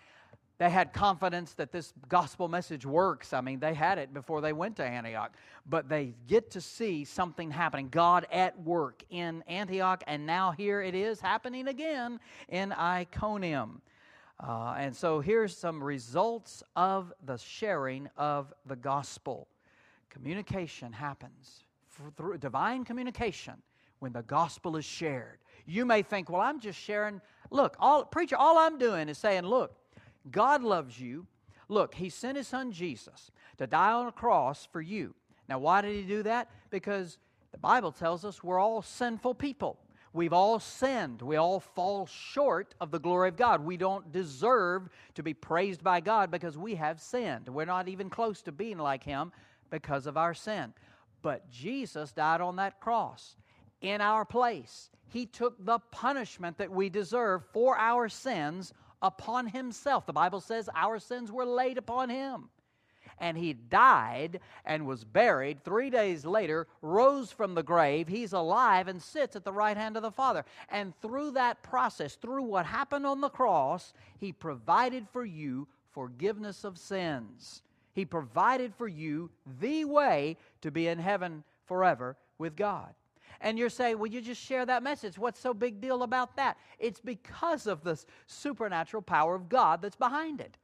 they 0.57 0.69
had 0.71 0.91
confidence 0.91 1.53
that 1.53 1.71
this 1.71 1.93
gospel 2.09 2.47
message 2.47 2.85
works. 2.85 3.31
I 3.31 3.41
mean, 3.41 3.59
they 3.59 3.75
had 3.75 3.99
it 3.99 4.13
before 4.13 4.41
they 4.41 4.53
went 4.53 4.75
to 4.77 4.83
Antioch, 4.83 5.35
but 5.67 5.87
they 5.87 6.15
get 6.27 6.49
to 6.51 6.61
see 6.61 7.05
something 7.05 7.51
happening. 7.51 7.89
God 7.89 8.25
at 8.31 8.59
work 8.63 9.03
in 9.11 9.43
Antioch, 9.47 10.03
and 10.07 10.25
now 10.25 10.51
here 10.51 10.81
it 10.81 10.95
is 10.95 11.21
happening 11.21 11.67
again 11.67 12.19
in 12.49 12.71
Iconium. 12.71 13.81
Uh, 14.39 14.75
and 14.77 14.95
so 14.95 15.19
here's 15.19 15.55
some 15.55 15.83
results 15.83 16.63
of 16.75 17.13
the 17.25 17.37
sharing 17.37 18.09
of 18.17 18.51
the 18.65 18.75
gospel. 18.75 19.47
Communication 20.09 20.91
happens 20.91 21.65
through 22.15 22.37
divine 22.39 22.83
communication 22.83 23.55
when 23.99 24.11
the 24.11 24.23
gospel 24.23 24.75
is 24.75 24.85
shared. 24.85 25.39
You 25.65 25.85
may 25.85 26.01
think, 26.01 26.29
well, 26.29 26.41
I'm 26.41 26.59
just 26.59 26.79
sharing. 26.79 27.21
Look, 27.51 27.75
all, 27.79 28.05
preacher, 28.05 28.35
all 28.35 28.57
I'm 28.57 28.77
doing 28.77 29.09
is 29.09 29.17
saying, 29.17 29.43
look, 29.43 29.75
God 30.31 30.63
loves 30.63 30.99
you. 30.99 31.27
Look, 31.69 31.95
He 31.95 32.09
sent 32.09 32.37
His 32.37 32.47
Son 32.47 32.71
Jesus 32.71 33.31
to 33.57 33.67
die 33.67 33.91
on 33.91 34.07
a 34.07 34.11
cross 34.11 34.67
for 34.71 34.81
you. 34.81 35.13
Now, 35.49 35.59
why 35.59 35.81
did 35.81 35.95
He 35.95 36.03
do 36.03 36.23
that? 36.23 36.49
Because 36.69 37.17
the 37.51 37.57
Bible 37.57 37.91
tells 37.91 38.25
us 38.25 38.43
we're 38.43 38.59
all 38.59 38.81
sinful 38.81 39.35
people. 39.35 39.79
We've 40.13 40.33
all 40.33 40.59
sinned. 40.59 41.21
We 41.21 41.35
all 41.35 41.59
fall 41.59 42.07
short 42.07 42.73
of 42.81 42.91
the 42.91 42.99
glory 42.99 43.29
of 43.29 43.37
God. 43.37 43.63
We 43.63 43.77
don't 43.77 44.11
deserve 44.11 44.89
to 45.15 45.23
be 45.23 45.33
praised 45.33 45.83
by 45.83 45.99
God 45.99 46.31
because 46.31 46.57
we 46.57 46.75
have 46.75 46.99
sinned. 46.99 47.47
We're 47.49 47.65
not 47.65 47.87
even 47.87 48.09
close 48.09 48.41
to 48.43 48.51
being 48.51 48.77
like 48.77 49.03
Him 49.03 49.31
because 49.69 50.07
of 50.07 50.17
our 50.17 50.33
sin. 50.33 50.73
But 51.21 51.49
Jesus 51.51 52.11
died 52.13 52.41
on 52.41 52.55
that 52.55 52.79
cross 52.79 53.35
in 53.81 54.01
our 54.01 54.25
place. 54.25 54.89
He 55.09 55.25
took 55.25 55.63
the 55.63 55.79
punishment 55.91 56.57
that 56.57 56.71
we 56.71 56.89
deserve 56.89 57.43
for 57.53 57.77
our 57.77 58.09
sins 58.09 58.73
upon 59.01 59.47
himself. 59.47 60.05
The 60.05 60.13
Bible 60.13 60.41
says 60.41 60.69
our 60.75 60.99
sins 60.99 61.31
were 61.31 61.45
laid 61.45 61.77
upon 61.77 62.09
him. 62.09 62.49
And 63.19 63.35
he 63.35 63.53
died 63.53 64.41
and 64.63 64.85
was 64.85 65.03
buried. 65.03 65.63
Three 65.63 65.89
days 65.89 66.23
later, 66.23 66.67
rose 66.83 67.31
from 67.31 67.55
the 67.55 67.63
grave. 67.63 68.07
He's 68.07 68.33
alive 68.33 68.87
and 68.87 69.01
sits 69.01 69.35
at 69.35 69.43
the 69.43 69.51
right 69.51 69.75
hand 69.75 69.97
of 69.97 70.03
the 70.03 70.11
Father. 70.11 70.45
And 70.69 70.93
through 71.01 71.31
that 71.31 71.63
process, 71.63 72.15
through 72.15 72.43
what 72.43 72.67
happened 72.67 73.07
on 73.07 73.21
the 73.21 73.29
cross, 73.29 73.93
he 74.19 74.31
provided 74.31 75.07
for 75.11 75.25
you 75.25 75.67
forgiveness 75.91 76.63
of 76.63 76.77
sins. 76.77 77.63
He 77.93 78.05
provided 78.05 78.75
for 78.75 78.87
you 78.87 79.31
the 79.59 79.85
way 79.85 80.37
to 80.61 80.69
be 80.69 80.87
in 80.87 80.99
heaven 80.99 81.43
forever 81.65 82.17
with 82.37 82.55
God. 82.55 82.93
And 83.41 83.57
you're 83.57 83.69
saying, 83.69 83.99
well, 83.99 84.07
you 84.07 84.21
just 84.21 84.41
share 84.41 84.65
that 84.65 84.83
message. 84.83 85.17
What's 85.17 85.39
so 85.39 85.53
big 85.53 85.79
deal 85.81 86.03
about 86.03 86.35
that? 86.37 86.57
It's 86.79 86.99
because 86.99 87.67
of 87.67 87.83
the 87.83 88.03
supernatural 88.25 89.03
power 89.03 89.35
of 89.35 89.49
God 89.49 89.81
that's 89.81 89.95
behind 89.95 90.41
it. 90.41 90.57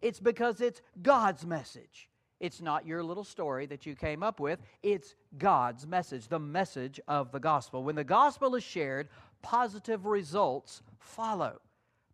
It's 0.00 0.20
because 0.20 0.60
it's 0.60 0.80
God's 1.02 1.44
message. 1.46 2.08
It's 2.40 2.60
not 2.60 2.86
your 2.86 3.02
little 3.02 3.24
story 3.24 3.66
that 3.66 3.84
you 3.84 3.96
came 3.96 4.22
up 4.22 4.38
with. 4.38 4.60
It's 4.82 5.14
God's 5.38 5.86
message, 5.86 6.28
the 6.28 6.38
message 6.38 7.00
of 7.08 7.32
the 7.32 7.40
gospel. 7.40 7.82
When 7.82 7.96
the 7.96 8.04
gospel 8.04 8.54
is 8.54 8.62
shared, 8.62 9.08
positive 9.42 10.06
results 10.06 10.82
follow 10.98 11.60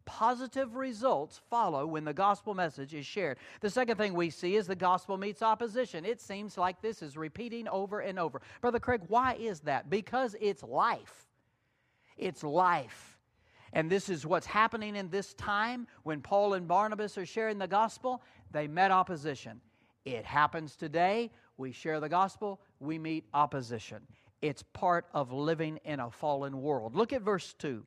positive 0.06 0.76
results 0.76 1.40
follow 1.50 1.86
when 1.86 2.04
the 2.04 2.12
gospel 2.12 2.54
message 2.54 2.94
is 2.94 3.06
shared. 3.06 3.38
The 3.60 3.70
second 3.70 3.96
thing 3.96 4.14
we 4.14 4.30
see 4.30 4.56
is 4.56 4.66
the 4.66 4.74
gospel 4.74 5.16
meets 5.16 5.42
opposition. 5.42 6.04
It 6.04 6.20
seems 6.20 6.58
like 6.58 6.80
this 6.80 7.02
is 7.02 7.16
repeating 7.16 7.68
over 7.68 8.00
and 8.00 8.18
over. 8.18 8.40
Brother 8.60 8.80
Craig, 8.80 9.02
why 9.08 9.34
is 9.34 9.60
that? 9.60 9.90
Because 9.90 10.36
it's 10.40 10.62
life. 10.62 11.26
It's 12.16 12.44
life. 12.44 13.18
And 13.72 13.90
this 13.90 14.08
is 14.08 14.24
what's 14.24 14.46
happening 14.46 14.94
in 14.96 15.10
this 15.10 15.34
time 15.34 15.86
when 16.04 16.20
Paul 16.20 16.54
and 16.54 16.68
Barnabas 16.68 17.18
are 17.18 17.26
sharing 17.26 17.58
the 17.58 17.66
gospel. 17.66 18.22
They 18.52 18.68
met 18.68 18.92
opposition. 18.92 19.60
It 20.04 20.24
happens 20.24 20.76
today. 20.76 21.30
We 21.56 21.72
share 21.72 22.00
the 22.00 22.08
gospel, 22.08 22.60
we 22.80 22.98
meet 22.98 23.26
opposition. 23.32 24.02
It's 24.42 24.62
part 24.72 25.06
of 25.14 25.32
living 25.32 25.78
in 25.84 26.00
a 26.00 26.10
fallen 26.10 26.60
world. 26.60 26.94
Look 26.94 27.12
at 27.12 27.22
verse 27.22 27.54
2. 27.54 27.84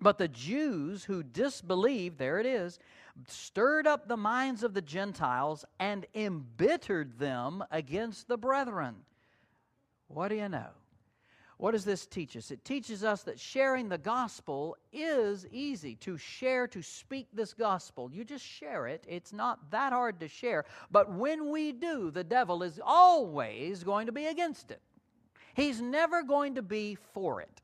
But 0.00 0.18
the 0.18 0.28
Jews 0.28 1.04
who 1.04 1.22
disbelieved, 1.22 2.18
there 2.18 2.38
it 2.38 2.46
is, 2.46 2.78
stirred 3.26 3.86
up 3.86 4.06
the 4.06 4.16
minds 4.16 4.62
of 4.62 4.74
the 4.74 4.82
Gentiles 4.82 5.64
and 5.80 6.06
embittered 6.14 7.18
them 7.18 7.64
against 7.70 8.28
the 8.28 8.38
brethren. 8.38 8.96
What 10.06 10.28
do 10.28 10.36
you 10.36 10.48
know? 10.48 10.68
What 11.56 11.72
does 11.72 11.84
this 11.84 12.06
teach 12.06 12.36
us? 12.36 12.52
It 12.52 12.64
teaches 12.64 13.02
us 13.02 13.24
that 13.24 13.40
sharing 13.40 13.88
the 13.88 13.98
gospel 13.98 14.76
is 14.92 15.44
easy. 15.50 15.96
To 15.96 16.16
share, 16.16 16.68
to 16.68 16.80
speak 16.80 17.26
this 17.32 17.52
gospel, 17.52 18.08
you 18.12 18.24
just 18.24 18.44
share 18.44 18.86
it. 18.86 19.04
It's 19.08 19.32
not 19.32 19.72
that 19.72 19.92
hard 19.92 20.20
to 20.20 20.28
share. 20.28 20.64
But 20.92 21.12
when 21.12 21.50
we 21.50 21.72
do, 21.72 22.12
the 22.12 22.22
devil 22.22 22.62
is 22.62 22.78
always 22.82 23.82
going 23.82 24.06
to 24.06 24.12
be 24.12 24.26
against 24.26 24.70
it. 24.70 24.80
He's 25.54 25.80
never 25.80 26.22
going 26.22 26.54
to 26.54 26.62
be 26.62 26.96
for 27.12 27.40
it. 27.40 27.60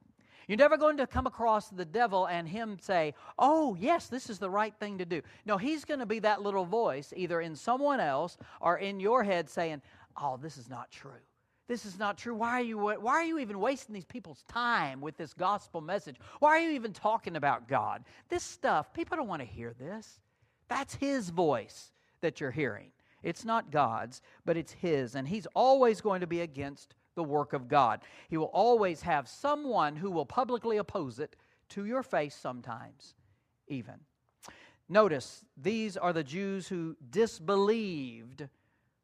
You're 0.49 0.59
never 0.59 0.77
going 0.77 0.97
to 0.99 1.07
come 1.07 1.27
across 1.27 1.69
the 1.69 1.85
devil 1.85 2.27
and 2.27 2.49
him 2.49 2.79
say, 2.81 3.15
Oh, 3.39 3.77
yes, 3.79 4.09
this 4.09 4.29
is 4.29 4.39
the 4.39 4.51
right 4.51 4.75
thing 4.79 4.99
to 4.99 5.05
do. 5.05 5.23
No, 5.47 5.57
he's 5.57 5.85
going 5.85 6.01
to 6.01 6.07
be 6.07 6.19
that 6.21 6.43
little 6.43 6.65
voice, 6.65 7.13
either 7.17 7.41
in 7.41 7.57
someone 7.57 8.01
else 8.01 8.37
or 8.61 8.79
in 8.79 9.01
your 9.01 9.25
head, 9.25 9.49
saying, 9.49 9.83
Oh, 10.17 10.39
this 10.41 10.57
is 10.57 10.69
not 10.69 10.91
true. 10.91 11.13
This 11.67 11.87
is 11.87 11.99
not 11.99 12.19
true. 12.19 12.35
Why 12.35 12.51
are 12.51 12.63
you 12.63 12.79
why 12.79 13.13
are 13.15 13.25
you 13.25 13.39
even 13.39 13.59
wasting 13.59 13.95
these 13.95 14.05
people's 14.05 14.45
time 14.49 15.01
with 15.01 15.17
this 15.17 15.33
gospel 15.33 15.81
message? 15.81 16.17
Why 16.39 16.51
are 16.51 16.61
you 16.61 16.73
even 16.73 16.93
talking 16.93 17.37
about 17.37 17.69
God? 17.69 18.05
This 18.29 18.43
stuff, 18.43 18.93
people 18.93 19.17
don't 19.17 19.29
want 19.29 19.41
to 19.41 19.47
hear 19.47 19.73
this. 19.73 20.21
That's 20.69 20.95
his 20.95 21.31
voice 21.31 21.93
that 22.21 22.41
you're 22.41 22.51
hearing. 22.51 22.91
It's 23.23 23.47
not 23.47 23.71
God's, 23.71 24.21
but 24.45 24.59
it's 24.59 24.73
his 24.73 25.15
and 25.15 25.27
he's 25.27 25.47
always 25.55 26.03
going 26.03 26.21
to 26.21 26.27
be 26.27 26.43
against 26.43 26.95
the 27.15 27.25
work 27.25 27.53
of 27.53 27.69
God. 27.69 28.01
He 28.29 28.37
will 28.37 28.47
always 28.47 29.03
have 29.03 29.29
someone 29.29 29.97
who 29.97 30.11
will 30.11 30.27
publicly 30.27 30.77
oppose 30.79 31.19
it 31.19 31.37
to 31.71 31.85
your 31.85 32.03
face 32.03 32.35
sometimes, 32.35 33.15
even. 33.69 33.95
Notice, 34.89 35.45
these 35.57 35.97
are 35.97 36.13
the 36.13 36.25
Jews 36.25 36.69
who 36.69 36.97
disbelieved, 37.11 38.49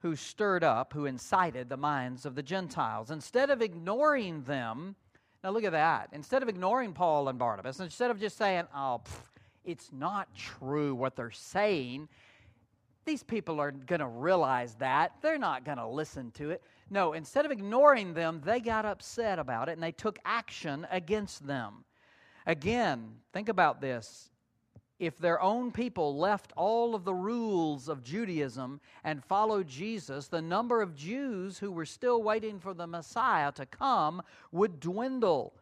who 0.01 0.15
stirred 0.15 0.63
up, 0.63 0.93
who 0.93 1.07
incited 1.07 1.69
the 1.69 1.77
minds 1.77 2.27
of 2.27 2.35
the 2.35 2.43
Gentiles. 2.43 3.11
Instead 3.11 3.51
of 3.51 3.63
ignoring 3.63 4.43
them, 4.43 4.95
now 5.43 5.51
look 5.51 5.65
at 5.65 5.73
that. 5.73 6.11
Instead 6.13 6.43
of 6.43 6.49
ignoring 6.49 6.93
Paul 6.93 7.29
and 7.29 7.39
Barnabas, 7.39 7.81
instead 7.81 8.11
of 8.11 8.21
just 8.21 8.37
saying, 8.37 8.65
oh, 8.75 9.01
pff, 9.05 9.21
it's 9.65 9.91
not 9.93 10.35
true 10.35 10.95
what 10.95 11.17
they're 11.17 11.31
saying, 11.31 12.09
these 13.07 13.23
people 13.23 13.59
are 13.59 13.71
going 13.73 14.01
to 14.01 14.07
realize 14.07 14.75
that. 14.75 15.13
They're 15.23 15.39
not 15.39 15.65
going 15.65 15.79
to 15.79 15.87
listen 15.87 16.31
to 16.33 16.51
it. 16.51 16.63
No, 16.91 17.13
instead 17.13 17.47
of 17.47 17.53
ignoring 17.53 18.15
them, 18.15 18.43
they 18.45 18.59
got 18.59 18.85
upset 18.85 19.39
about 19.39 19.69
it 19.69 19.73
and 19.73 19.83
they 19.83 19.93
took 19.93 20.19
action 20.25 20.87
against 20.91 21.47
them. 21.47 21.85
Again, 22.47 23.15
think 23.33 23.49
about 23.49 23.81
this. 23.81 24.31
If 24.99 25.17
their 25.17 25.41
own 25.41 25.71
people 25.71 26.19
left 26.19 26.53
all 26.57 26.95
of 26.95 27.05
the 27.05 27.15
rules 27.15 27.89
of 27.89 28.03
Judaism 28.03 28.81
and 29.03 29.25
followed 29.25 29.67
Jesus, 29.67 30.27
the 30.27 30.43
number 30.43 30.83
of 30.83 30.95
Jews 30.95 31.59
who 31.59 31.73
were 31.73 31.87
still 31.87 32.23
waiting 32.23 32.59
for 32.59 32.75
the 32.75 32.87
Messiah 32.87 33.53
to 33.53 33.65
come 33.65 34.21
would 34.53 34.79
dwindle. 34.79 35.55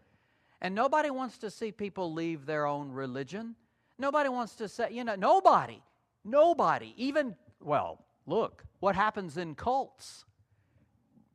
And 0.60 0.74
nobody 0.74 1.10
wants 1.10 1.38
to 1.38 1.50
see 1.50 1.70
people 1.70 2.12
leave 2.12 2.46
their 2.46 2.66
own 2.66 2.90
religion. 2.90 3.54
Nobody 3.96 4.28
wants 4.28 4.56
to 4.56 4.68
say, 4.68 4.88
you 4.90 5.04
know, 5.04 5.14
nobody, 5.14 5.80
nobody, 6.24 6.94
even, 6.96 7.36
well, 7.60 8.04
look, 8.26 8.64
what 8.80 8.96
happens 8.96 9.36
in 9.36 9.54
cults? 9.54 10.24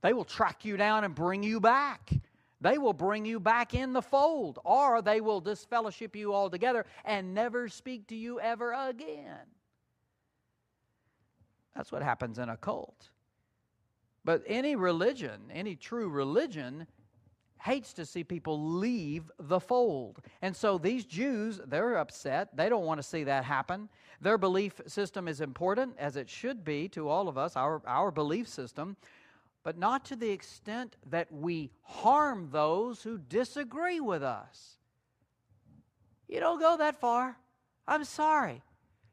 They 0.03 0.13
will 0.13 0.25
track 0.25 0.65
you 0.65 0.77
down 0.77 1.05
and 1.05 1.15
bring 1.15 1.41
you 1.41 1.59
back. 1.59 2.11
They 2.61 2.77
will 2.77 2.93
bring 2.93 3.25
you 3.25 3.39
back 3.39 3.73
in 3.73 3.93
the 3.93 4.01
fold, 4.01 4.59
or 4.63 5.01
they 5.01 5.21
will 5.21 5.41
disfellowship 5.41 6.15
you 6.15 6.33
altogether 6.33 6.85
and 7.03 7.33
never 7.33 7.67
speak 7.67 8.07
to 8.07 8.15
you 8.15 8.39
ever 8.39 8.73
again. 8.73 9.47
That's 11.75 11.91
what 11.91 12.03
happens 12.03 12.37
in 12.37 12.49
a 12.49 12.57
cult. 12.57 13.09
But 14.25 14.43
any 14.45 14.75
religion, 14.75 15.41
any 15.51 15.75
true 15.75 16.09
religion, 16.09 16.85
hates 17.61 17.93
to 17.93 18.05
see 18.05 18.25
people 18.25 18.61
leave 18.61 19.31
the 19.39 19.59
fold. 19.59 20.19
And 20.41 20.53
so 20.55 20.77
these 20.77 21.05
Jews, 21.05 21.61
they're 21.65 21.97
upset. 21.97 22.55
They 22.55 22.67
don't 22.67 22.85
want 22.85 22.99
to 22.99 23.03
see 23.03 23.23
that 23.23 23.45
happen. 23.45 23.87
Their 24.21 24.37
belief 24.37 24.81
system 24.85 25.29
is 25.29 25.39
important, 25.41 25.95
as 25.97 26.17
it 26.17 26.29
should 26.29 26.63
be 26.65 26.89
to 26.89 27.07
all 27.07 27.29
of 27.29 27.37
us, 27.37 27.55
our, 27.55 27.81
our 27.85 28.11
belief 28.11 28.49
system 28.49 28.97
but 29.63 29.77
not 29.77 30.05
to 30.05 30.15
the 30.15 30.29
extent 30.29 30.95
that 31.09 31.31
we 31.31 31.71
harm 31.81 32.49
those 32.51 33.01
who 33.01 33.17
disagree 33.17 33.99
with 33.99 34.21
us. 34.21 34.77
You 36.27 36.39
don't 36.39 36.59
go 36.59 36.77
that 36.77 36.99
far. 36.99 37.37
I'm 37.87 38.03
sorry. 38.03 38.61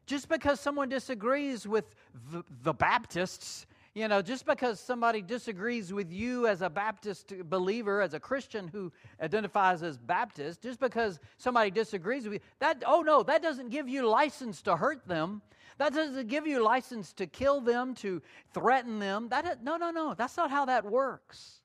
Just 0.05 0.27
because 0.27 0.59
someone 0.59 0.89
disagrees 0.89 1.67
with 1.67 1.85
the, 2.31 2.43
the, 2.63 2.73
Baptists, 2.73 3.65
you 3.93 4.07
know, 4.07 4.21
just 4.21 4.45
because 4.45 4.79
somebody 4.79 5.21
disagrees 5.21 5.93
with 5.93 6.11
you 6.11 6.47
as 6.47 6.61
a 6.61 6.69
Baptist 6.69 7.33
believer, 7.45 8.01
as 8.01 8.13
a 8.13 8.19
Christian 8.19 8.67
who 8.67 8.91
identifies 9.21 9.83
as 9.83 9.97
Baptist, 9.97 10.61
just 10.61 10.79
because 10.79 11.19
somebody 11.37 11.71
disagrees 11.71 12.25
with 12.25 12.33
you, 12.33 12.39
that, 12.59 12.83
oh 12.85 13.01
no, 13.01 13.23
that 13.23 13.41
doesn't 13.41 13.69
give 13.69 13.87
you 13.87 14.07
license 14.07 14.61
to 14.63 14.75
hurt 14.75 15.07
them. 15.07 15.41
That 15.81 15.95
doesn't 15.95 16.27
give 16.27 16.45
you 16.45 16.61
license 16.61 17.11
to 17.13 17.25
kill 17.25 17.59
them, 17.59 17.95
to 17.95 18.21
threaten 18.53 18.99
them. 18.99 19.29
That, 19.29 19.63
no, 19.63 19.77
no, 19.77 19.89
no. 19.89 20.13
That's 20.13 20.37
not 20.37 20.51
how 20.51 20.65
that 20.65 20.85
works. 20.85 21.61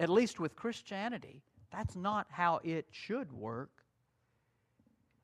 At 0.00 0.08
least 0.08 0.40
with 0.40 0.56
Christianity, 0.56 1.42
that's 1.70 1.94
not 1.94 2.26
how 2.30 2.60
it 2.64 2.86
should 2.92 3.30
work. 3.30 3.68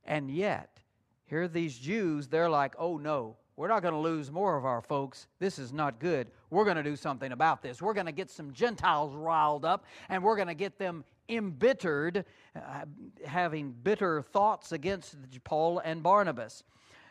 And 0.04 0.30
yet, 0.30 0.78
here 1.24 1.44
are 1.44 1.48
these 1.48 1.78
Jews, 1.78 2.28
they're 2.28 2.50
like, 2.50 2.74
oh 2.78 2.98
no, 2.98 3.38
we're 3.56 3.68
not 3.68 3.80
going 3.80 3.94
to 3.94 3.98
lose 3.98 4.30
more 4.30 4.58
of 4.58 4.66
our 4.66 4.82
folks. 4.82 5.26
This 5.38 5.58
is 5.58 5.72
not 5.72 5.98
good. 5.98 6.30
We're 6.50 6.64
going 6.64 6.76
to 6.76 6.82
do 6.82 6.96
something 6.96 7.32
about 7.32 7.62
this. 7.62 7.80
We're 7.80 7.94
going 7.94 8.04
to 8.04 8.12
get 8.12 8.30
some 8.30 8.52
Gentiles 8.52 9.14
riled 9.14 9.64
up, 9.64 9.86
and 10.10 10.22
we're 10.22 10.36
going 10.36 10.48
to 10.48 10.54
get 10.54 10.78
them 10.78 11.02
embittered, 11.30 12.26
uh, 12.54 12.84
having 13.24 13.72
bitter 13.72 14.20
thoughts 14.20 14.72
against 14.72 15.16
Paul 15.44 15.78
and 15.78 16.02
Barnabas. 16.02 16.62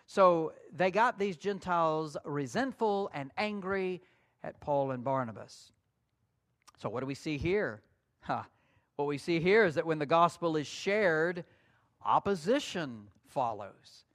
So 0.08 0.54
they 0.74 0.90
got 0.90 1.20
these 1.20 1.36
Gentiles 1.36 2.16
resentful 2.24 3.12
and 3.14 3.30
angry 3.38 4.02
at 4.42 4.60
Paul 4.62 4.92
and 4.92 5.04
Barnabas. 5.04 5.72
So, 6.78 6.90
what 6.90 7.02
do 7.02 7.06
we 7.06 7.14
see 7.14 7.38
here? 7.38 7.82
Huh. 8.22 8.44
What 8.96 9.08
we 9.08 9.18
see 9.18 9.40
here 9.40 9.66
is 9.66 9.76
that 9.76 9.86
when 9.86 10.00
the 10.00 10.06
gospel 10.06 10.56
is 10.56 10.66
shared, 10.66 11.44
opposition 12.04 13.10
follows. 13.28 14.06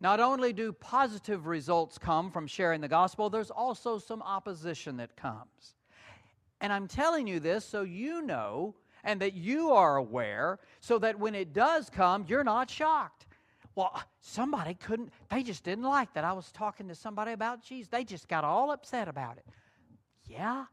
Not 0.00 0.20
only 0.20 0.52
do 0.52 0.72
positive 0.72 1.46
results 1.46 1.98
come 1.98 2.30
from 2.30 2.46
sharing 2.46 2.80
the 2.80 2.88
gospel, 2.88 3.28
there's 3.28 3.50
also 3.50 3.98
some 3.98 4.22
opposition 4.22 4.96
that 4.98 5.16
comes. 5.16 5.74
And 6.60 6.72
I'm 6.72 6.86
telling 6.86 7.26
you 7.26 7.40
this 7.40 7.64
so 7.64 7.82
you 7.82 8.22
know 8.22 8.74
and 9.04 9.20
that 9.20 9.34
you 9.34 9.72
are 9.72 9.96
aware, 9.96 10.60
so 10.78 10.98
that 11.00 11.18
when 11.18 11.34
it 11.34 11.52
does 11.52 11.90
come, 11.90 12.24
you're 12.28 12.44
not 12.44 12.70
shocked. 12.70 13.21
Well, 13.74 13.90
uh, 13.94 14.00
somebody 14.20 14.74
couldn't, 14.74 15.12
they 15.30 15.42
just 15.42 15.64
didn't 15.64 15.84
like 15.84 16.12
that. 16.14 16.24
I 16.24 16.32
was 16.32 16.50
talking 16.52 16.88
to 16.88 16.94
somebody 16.94 17.32
about 17.32 17.62
Jesus. 17.62 17.88
They 17.88 18.04
just 18.04 18.28
got 18.28 18.44
all 18.44 18.70
upset 18.70 19.08
about 19.08 19.38
it. 19.38 19.46
Yeah, 20.26 20.66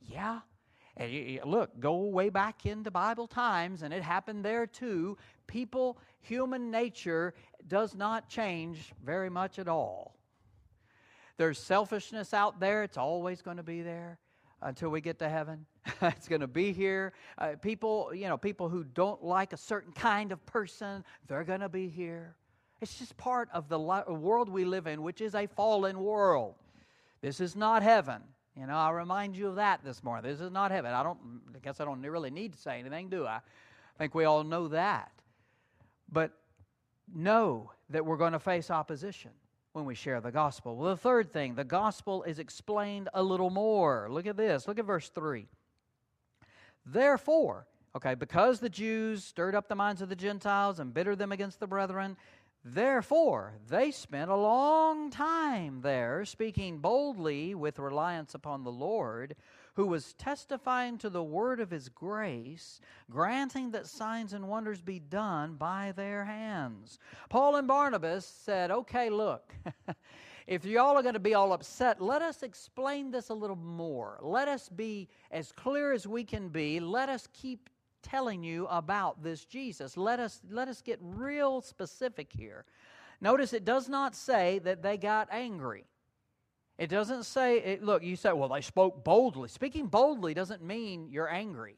yeah. 0.00 0.40
And 0.96 1.10
you, 1.10 1.40
look, 1.44 1.80
go 1.80 1.96
way 2.04 2.28
back 2.28 2.66
into 2.66 2.90
Bible 2.90 3.26
times, 3.26 3.82
and 3.82 3.92
it 3.92 4.02
happened 4.02 4.44
there 4.44 4.66
too. 4.66 5.16
People, 5.48 5.98
human 6.20 6.70
nature 6.70 7.34
does 7.66 7.96
not 7.96 8.28
change 8.28 8.92
very 9.04 9.28
much 9.28 9.58
at 9.58 9.66
all. 9.66 10.14
There's 11.36 11.58
selfishness 11.58 12.32
out 12.32 12.60
there, 12.60 12.84
it's 12.84 12.96
always 12.96 13.42
going 13.42 13.56
to 13.56 13.64
be 13.64 13.82
there 13.82 14.20
until 14.64 14.88
we 14.88 15.00
get 15.00 15.18
to 15.20 15.28
heaven. 15.28 15.66
it's 16.02 16.26
going 16.26 16.40
to 16.40 16.48
be 16.48 16.72
here. 16.72 17.12
Uh, 17.38 17.52
people, 17.60 18.10
you 18.12 18.28
know, 18.28 18.36
people 18.36 18.68
who 18.68 18.82
don't 18.82 19.22
like 19.22 19.52
a 19.52 19.56
certain 19.56 19.92
kind 19.92 20.32
of 20.32 20.44
person, 20.46 21.04
they're 21.28 21.44
going 21.44 21.60
to 21.60 21.68
be 21.68 21.88
here. 21.88 22.34
It's 22.80 22.98
just 22.98 23.16
part 23.16 23.48
of 23.52 23.68
the 23.68 23.78
li- 23.78 24.02
world 24.08 24.48
we 24.48 24.64
live 24.64 24.86
in, 24.86 25.02
which 25.02 25.20
is 25.20 25.34
a 25.34 25.46
fallen 25.46 26.00
world. 26.00 26.54
This 27.20 27.40
is 27.40 27.54
not 27.54 27.82
heaven. 27.82 28.22
You 28.58 28.66
know, 28.66 28.76
I 28.76 28.90
remind 28.90 29.36
you 29.36 29.48
of 29.48 29.56
that 29.56 29.84
this 29.84 30.02
morning. 30.02 30.30
This 30.30 30.40
is 30.40 30.50
not 30.50 30.70
heaven. 30.70 30.92
I 30.92 31.02
don't. 31.02 31.18
I 31.54 31.58
guess 31.58 31.80
I 31.80 31.84
don't 31.84 32.02
really 32.02 32.30
need 32.30 32.52
to 32.52 32.58
say 32.58 32.78
anything, 32.78 33.08
do 33.08 33.26
I? 33.26 33.36
I 33.36 33.98
think 33.98 34.14
we 34.14 34.24
all 34.24 34.44
know 34.44 34.68
that. 34.68 35.10
But 36.10 36.32
know 37.12 37.72
that 37.90 38.04
we're 38.04 38.16
going 38.16 38.32
to 38.32 38.38
face 38.38 38.70
opposition 38.70 39.30
when 39.74 39.84
we 39.84 39.94
share 39.96 40.20
the 40.20 40.30
gospel. 40.30 40.76
Well, 40.76 40.90
the 40.90 40.96
third 40.96 41.32
thing, 41.32 41.56
the 41.56 41.64
gospel 41.64 42.22
is 42.22 42.38
explained 42.38 43.08
a 43.12 43.22
little 43.22 43.50
more. 43.50 44.06
Look 44.08 44.26
at 44.26 44.36
this. 44.36 44.68
Look 44.68 44.78
at 44.78 44.84
verse 44.84 45.08
3. 45.08 45.48
Therefore, 46.86 47.66
okay, 47.96 48.14
because 48.14 48.60
the 48.60 48.68
Jews 48.68 49.24
stirred 49.24 49.56
up 49.56 49.68
the 49.68 49.74
minds 49.74 50.00
of 50.00 50.08
the 50.08 50.14
Gentiles 50.14 50.78
and 50.78 50.94
bittered 50.94 51.18
them 51.18 51.32
against 51.32 51.58
the 51.58 51.66
brethren, 51.66 52.16
therefore 52.64 53.54
they 53.68 53.90
spent 53.90 54.30
a 54.30 54.36
long 54.36 55.10
time 55.10 55.80
there, 55.80 56.24
speaking 56.24 56.78
boldly 56.78 57.56
with 57.56 57.80
reliance 57.80 58.32
upon 58.32 58.62
the 58.62 58.70
Lord, 58.70 59.34
who 59.74 59.86
was 59.86 60.14
testifying 60.14 60.98
to 60.98 61.10
the 61.10 61.22
word 61.22 61.60
of 61.60 61.70
his 61.70 61.88
grace, 61.88 62.80
granting 63.10 63.72
that 63.72 63.86
signs 63.86 64.32
and 64.32 64.48
wonders 64.48 64.80
be 64.80 64.98
done 64.98 65.54
by 65.54 65.92
their 65.96 66.24
hands. 66.24 66.98
Paul 67.28 67.56
and 67.56 67.66
Barnabas 67.66 68.24
said, 68.24 68.70
Okay, 68.70 69.10
look. 69.10 69.52
if 70.46 70.64
y'all 70.64 70.96
are 70.96 71.02
going 71.02 71.14
to 71.14 71.20
be 71.20 71.34
all 71.34 71.52
upset, 71.52 72.00
let 72.00 72.22
us 72.22 72.42
explain 72.42 73.10
this 73.10 73.30
a 73.30 73.34
little 73.34 73.56
more. 73.56 74.18
Let 74.22 74.48
us 74.48 74.68
be 74.68 75.08
as 75.30 75.52
clear 75.52 75.92
as 75.92 76.06
we 76.06 76.24
can 76.24 76.48
be. 76.48 76.80
Let 76.80 77.08
us 77.08 77.28
keep 77.32 77.68
telling 78.02 78.44
you 78.44 78.66
about 78.66 79.22
this 79.22 79.44
Jesus. 79.44 79.96
Let 79.96 80.20
us 80.20 80.40
let 80.50 80.68
us 80.68 80.82
get 80.82 80.98
real 81.00 81.60
specific 81.60 82.30
here. 82.32 82.64
Notice 83.20 83.52
it 83.52 83.64
does 83.64 83.88
not 83.88 84.14
say 84.14 84.60
that 84.60 84.82
they 84.82 84.98
got 84.98 85.28
angry. 85.32 85.86
It 86.78 86.88
doesn't 86.88 87.24
say 87.24 87.58
it, 87.58 87.82
look, 87.84 88.02
you 88.02 88.16
say, 88.16 88.32
well, 88.32 88.48
they 88.48 88.60
spoke 88.60 89.04
boldly. 89.04 89.48
Speaking 89.48 89.86
boldly 89.86 90.34
doesn't 90.34 90.62
mean 90.62 91.08
you're 91.10 91.30
angry. 91.30 91.76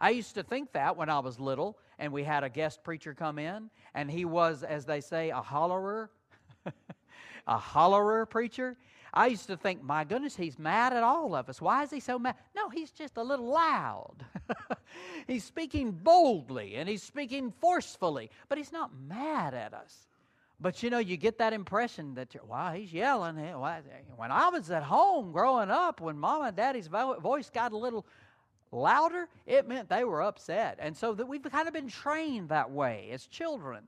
I 0.00 0.10
used 0.10 0.34
to 0.34 0.42
think 0.42 0.72
that 0.72 0.96
when 0.96 1.08
I 1.08 1.18
was 1.18 1.40
little 1.40 1.78
and 1.98 2.12
we 2.12 2.22
had 2.22 2.44
a 2.44 2.48
guest 2.48 2.84
preacher 2.84 3.14
come 3.14 3.38
in 3.38 3.70
and 3.94 4.10
he 4.10 4.24
was 4.24 4.62
as 4.62 4.84
they 4.84 5.00
say 5.00 5.30
a 5.30 5.40
hollerer. 5.40 6.08
a 7.46 7.58
hollerer 7.58 8.28
preacher. 8.28 8.76
I 9.12 9.28
used 9.28 9.46
to 9.46 9.56
think, 9.56 9.82
my 9.82 10.04
goodness, 10.04 10.36
he's 10.36 10.58
mad 10.58 10.92
at 10.92 11.02
all 11.02 11.34
of 11.34 11.48
us. 11.48 11.60
Why 11.60 11.82
is 11.82 11.90
he 11.90 12.00
so 12.00 12.18
mad? 12.18 12.34
No, 12.54 12.68
he's 12.68 12.90
just 12.90 13.16
a 13.16 13.22
little 13.22 13.46
loud. 13.46 14.24
he's 15.26 15.44
speaking 15.44 15.90
boldly 15.90 16.76
and 16.76 16.88
he's 16.88 17.02
speaking 17.02 17.52
forcefully, 17.60 18.30
but 18.48 18.58
he's 18.58 18.72
not 18.72 18.90
mad 19.08 19.54
at 19.54 19.72
us. 19.72 20.06
But 20.58 20.82
you 20.82 20.88
know, 20.88 20.98
you 20.98 21.16
get 21.16 21.38
that 21.38 21.52
impression 21.52 22.14
that, 22.14 22.34
wow, 22.46 22.72
he's 22.72 22.92
yelling. 22.92 23.36
When 23.36 24.30
I 24.32 24.48
was 24.48 24.70
at 24.70 24.82
home 24.82 25.32
growing 25.32 25.70
up, 25.70 26.00
when 26.00 26.18
mom 26.18 26.44
and 26.44 26.56
daddy's 26.56 26.86
voice 26.86 27.50
got 27.50 27.72
a 27.72 27.76
little 27.76 28.06
louder, 28.72 29.28
it 29.44 29.68
meant 29.68 29.88
they 29.88 30.04
were 30.04 30.22
upset. 30.22 30.78
And 30.80 30.96
so 30.96 31.12
that 31.14 31.26
we've 31.26 31.42
kind 31.42 31.68
of 31.68 31.74
been 31.74 31.88
trained 31.88 32.48
that 32.48 32.70
way 32.70 33.10
as 33.12 33.26
children. 33.26 33.86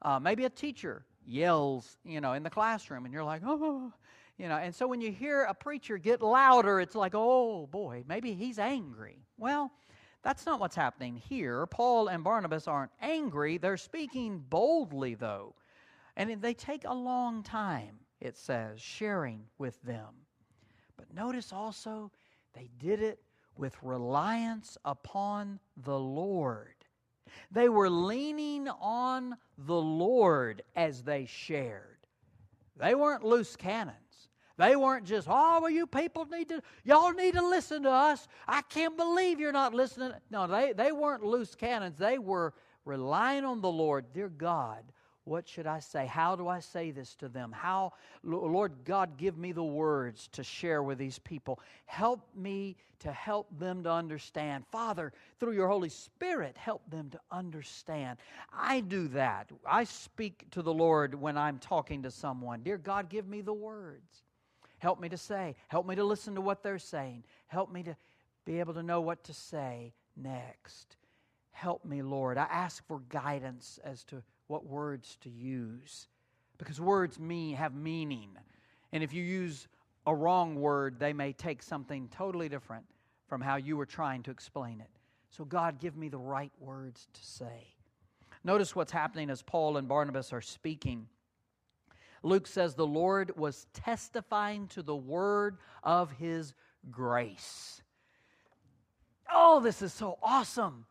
Uh, 0.00 0.18
maybe 0.18 0.44
a 0.44 0.50
teacher 0.50 1.04
yells, 1.26 1.98
you 2.04 2.20
know, 2.20 2.32
in 2.32 2.42
the 2.42 2.50
classroom, 2.50 3.04
and 3.04 3.12
you're 3.12 3.24
like, 3.24 3.42
oh, 3.44 3.92
you 4.38 4.48
know. 4.48 4.56
And 4.56 4.74
so 4.74 4.86
when 4.86 5.00
you 5.02 5.12
hear 5.12 5.42
a 5.42 5.54
preacher 5.54 5.98
get 5.98 6.22
louder, 6.22 6.80
it's 6.80 6.94
like, 6.94 7.12
oh 7.14 7.66
boy, 7.66 8.04
maybe 8.08 8.32
he's 8.32 8.58
angry. 8.58 9.18
Well, 9.36 9.70
that's 10.22 10.46
not 10.46 10.60
what's 10.60 10.76
happening 10.76 11.16
here. 11.16 11.66
Paul 11.66 12.08
and 12.08 12.24
Barnabas 12.24 12.66
aren't 12.66 12.92
angry, 13.02 13.58
they're 13.58 13.76
speaking 13.76 14.38
boldly, 14.48 15.14
though. 15.14 15.54
And 16.16 16.40
they 16.40 16.54
take 16.54 16.84
a 16.84 16.94
long 16.94 17.42
time, 17.42 17.98
it 18.20 18.36
says, 18.36 18.80
sharing 18.80 19.44
with 19.58 19.80
them. 19.82 20.14
But 20.96 21.14
notice 21.14 21.52
also, 21.52 22.10
they 22.54 22.70
did 22.78 23.02
it 23.02 23.20
with 23.56 23.76
reliance 23.82 24.78
upon 24.84 25.60
the 25.76 25.98
Lord. 25.98 26.74
They 27.50 27.68
were 27.68 27.90
leaning 27.90 28.68
on 28.68 29.36
the 29.58 29.74
Lord 29.74 30.62
as 30.74 31.02
they 31.02 31.26
shared. 31.26 31.98
They 32.78 32.94
weren't 32.94 33.24
loose 33.24 33.56
cannons. 33.56 33.96
They 34.58 34.74
weren't 34.74 35.04
just, 35.04 35.28
oh, 35.30 35.60
well, 35.60 35.70
you 35.70 35.86
people 35.86 36.24
need 36.26 36.48
to, 36.48 36.62
y'all 36.82 37.12
need 37.12 37.34
to 37.34 37.46
listen 37.46 37.82
to 37.82 37.90
us. 37.90 38.26
I 38.48 38.62
can't 38.62 38.96
believe 38.96 39.38
you're 39.38 39.52
not 39.52 39.74
listening. 39.74 40.12
No, 40.30 40.46
they, 40.46 40.72
they 40.72 40.92
weren't 40.92 41.22
loose 41.22 41.54
cannons. 41.54 41.98
They 41.98 42.18
were 42.18 42.54
relying 42.86 43.44
on 43.44 43.60
the 43.60 43.70
Lord. 43.70 44.06
Dear 44.14 44.30
God, 44.30 44.82
what 45.26 45.48
should 45.48 45.66
I 45.66 45.80
say? 45.80 46.06
How 46.06 46.36
do 46.36 46.46
I 46.46 46.60
say 46.60 46.92
this 46.92 47.16
to 47.16 47.28
them? 47.28 47.50
How, 47.50 47.92
Lord 48.22 48.72
God, 48.84 49.16
give 49.16 49.36
me 49.36 49.50
the 49.50 49.64
words 49.64 50.28
to 50.32 50.44
share 50.44 50.84
with 50.84 50.98
these 50.98 51.18
people. 51.18 51.58
Help 51.86 52.20
me 52.36 52.76
to 53.00 53.10
help 53.10 53.48
them 53.58 53.82
to 53.82 53.90
understand. 53.90 54.64
Father, 54.70 55.12
through 55.40 55.52
your 55.52 55.66
Holy 55.66 55.88
Spirit, 55.88 56.56
help 56.56 56.88
them 56.88 57.10
to 57.10 57.20
understand. 57.32 58.18
I 58.56 58.80
do 58.80 59.08
that. 59.08 59.50
I 59.66 59.82
speak 59.82 60.46
to 60.52 60.62
the 60.62 60.72
Lord 60.72 61.14
when 61.14 61.36
I'm 61.36 61.58
talking 61.58 62.04
to 62.04 62.10
someone. 62.10 62.62
Dear 62.62 62.78
God, 62.78 63.08
give 63.08 63.26
me 63.26 63.40
the 63.40 63.52
words. 63.52 64.22
Help 64.78 65.00
me 65.00 65.08
to 65.08 65.16
say. 65.16 65.56
Help 65.66 65.88
me 65.88 65.96
to 65.96 66.04
listen 66.04 66.36
to 66.36 66.40
what 66.40 66.62
they're 66.62 66.78
saying. 66.78 67.24
Help 67.48 67.72
me 67.72 67.82
to 67.82 67.96
be 68.44 68.60
able 68.60 68.74
to 68.74 68.82
know 68.82 69.00
what 69.00 69.24
to 69.24 69.34
say 69.34 69.92
next. 70.16 70.96
Help 71.50 71.84
me, 71.84 72.02
Lord. 72.02 72.38
I 72.38 72.44
ask 72.44 72.86
for 72.86 73.00
guidance 73.08 73.80
as 73.82 74.04
to 74.04 74.22
what 74.48 74.66
words 74.66 75.16
to 75.22 75.30
use. 75.30 76.08
Because 76.58 76.80
words 76.80 77.18
mean 77.18 77.56
have 77.56 77.74
meaning. 77.74 78.30
And 78.92 79.02
if 79.02 79.12
you 79.12 79.22
use 79.22 79.68
a 80.06 80.14
wrong 80.14 80.54
word 80.54 80.98
they 80.98 81.12
may 81.12 81.32
take 81.32 81.62
something 81.62 82.08
totally 82.08 82.48
different 82.48 82.84
from 83.26 83.40
how 83.40 83.56
you 83.56 83.76
were 83.76 83.86
trying 83.86 84.22
to 84.22 84.30
explain 84.30 84.80
it. 84.80 84.90
So 85.30 85.44
god 85.44 85.80
give 85.80 85.96
me 85.96 86.08
the 86.08 86.18
right 86.18 86.52
words 86.60 87.08
to 87.12 87.24
say. 87.24 87.74
Notice 88.44 88.76
what's 88.76 88.92
happening 88.92 89.28
as 89.30 89.42
paul 89.42 89.76
and 89.76 89.88
barnabas 89.88 90.32
are 90.32 90.40
speaking. 90.40 91.08
Luke 92.22 92.46
says 92.46 92.74
the 92.74 92.86
lord 92.86 93.36
was 93.36 93.66
testifying 93.72 94.68
to 94.68 94.82
the 94.82 94.96
word 94.96 95.58
of 95.82 96.12
his 96.12 96.54
grace. 96.90 97.82
Oh 99.32 99.60
this 99.60 99.82
is 99.82 99.92
so 99.92 100.18
awesome. 100.22 100.86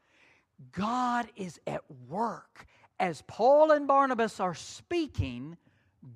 God 0.72 1.28
is 1.36 1.60
at 1.68 1.82
work 2.08 2.66
as 3.00 3.24
Paul 3.28 3.72
and 3.72 3.88
Barnabas 3.88 4.40
are 4.40 4.54
speaking, 4.54 5.58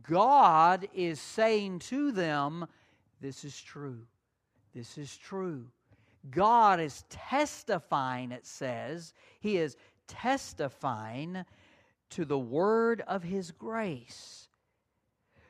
God 0.04 0.88
is 0.94 1.20
saying 1.20 1.80
to 1.80 2.12
them, 2.12 2.68
This 3.22 3.44
is 3.44 3.60
true. 3.60 4.06
This 4.74 4.98
is 4.98 5.16
true. 5.18 5.66
God 6.30 6.80
is 6.80 7.04
testifying, 7.10 8.32
it 8.32 8.46
says. 8.46 9.14
He 9.40 9.58
is 9.58 9.78
testifying 10.08 11.44
to 12.12 12.26
the 12.26 12.40
word 12.40 13.02
of 13.08 13.24
His 13.24 13.52
grace. 13.52 14.48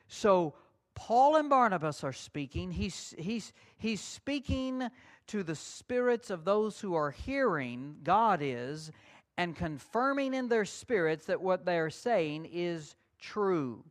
So, 0.08 0.54
Paul 0.94 1.36
and 1.36 1.48
Barnabas 1.48 2.04
are 2.04 2.12
speaking. 2.12 2.72
He's, 2.72 3.14
he's, 3.16 3.52
he's 3.78 4.00
speaking 4.00 4.88
to 5.28 5.42
the 5.42 5.54
spirits 5.54 6.28
of 6.28 6.44
those 6.44 6.80
who 6.80 6.94
are 6.94 7.10
hearing, 7.10 7.96
God 8.02 8.40
is, 8.42 8.90
and 9.40 9.56
confirming 9.56 10.34
in 10.34 10.48
their 10.48 10.66
spirits 10.66 11.24
that 11.24 11.40
what 11.40 11.64
they 11.64 11.78
are 11.78 11.88
saying 11.88 12.46
is 12.52 12.94
true. 13.18 13.82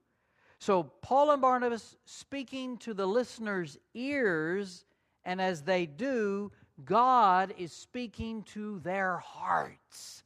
So, 0.59 0.83
Paul 0.83 1.31
and 1.31 1.41
Barnabas 1.41 1.95
speaking 2.05 2.77
to 2.77 2.93
the 2.93 3.07
listeners' 3.07 3.75
ears, 3.95 4.85
and 5.25 5.41
as 5.41 5.63
they 5.63 5.87
do, 5.87 6.51
God 6.85 7.55
is 7.57 7.73
speaking 7.73 8.43
to 8.53 8.77
their 8.81 9.17
hearts. 9.17 10.21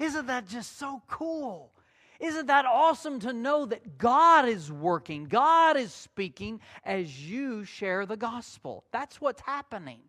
Isn't 0.00 0.26
that 0.26 0.48
just 0.48 0.76
so 0.80 1.00
cool? 1.06 1.70
Isn't 2.18 2.46
that 2.46 2.66
awesome 2.66 3.20
to 3.20 3.32
know 3.32 3.66
that 3.66 3.98
God 3.98 4.48
is 4.48 4.72
working? 4.72 5.26
God 5.26 5.76
is 5.76 5.92
speaking 5.92 6.58
as 6.84 7.24
you 7.24 7.64
share 7.64 8.04
the 8.04 8.16
gospel. 8.16 8.82
That's 8.90 9.20
what's 9.20 9.42
happening. 9.42 10.00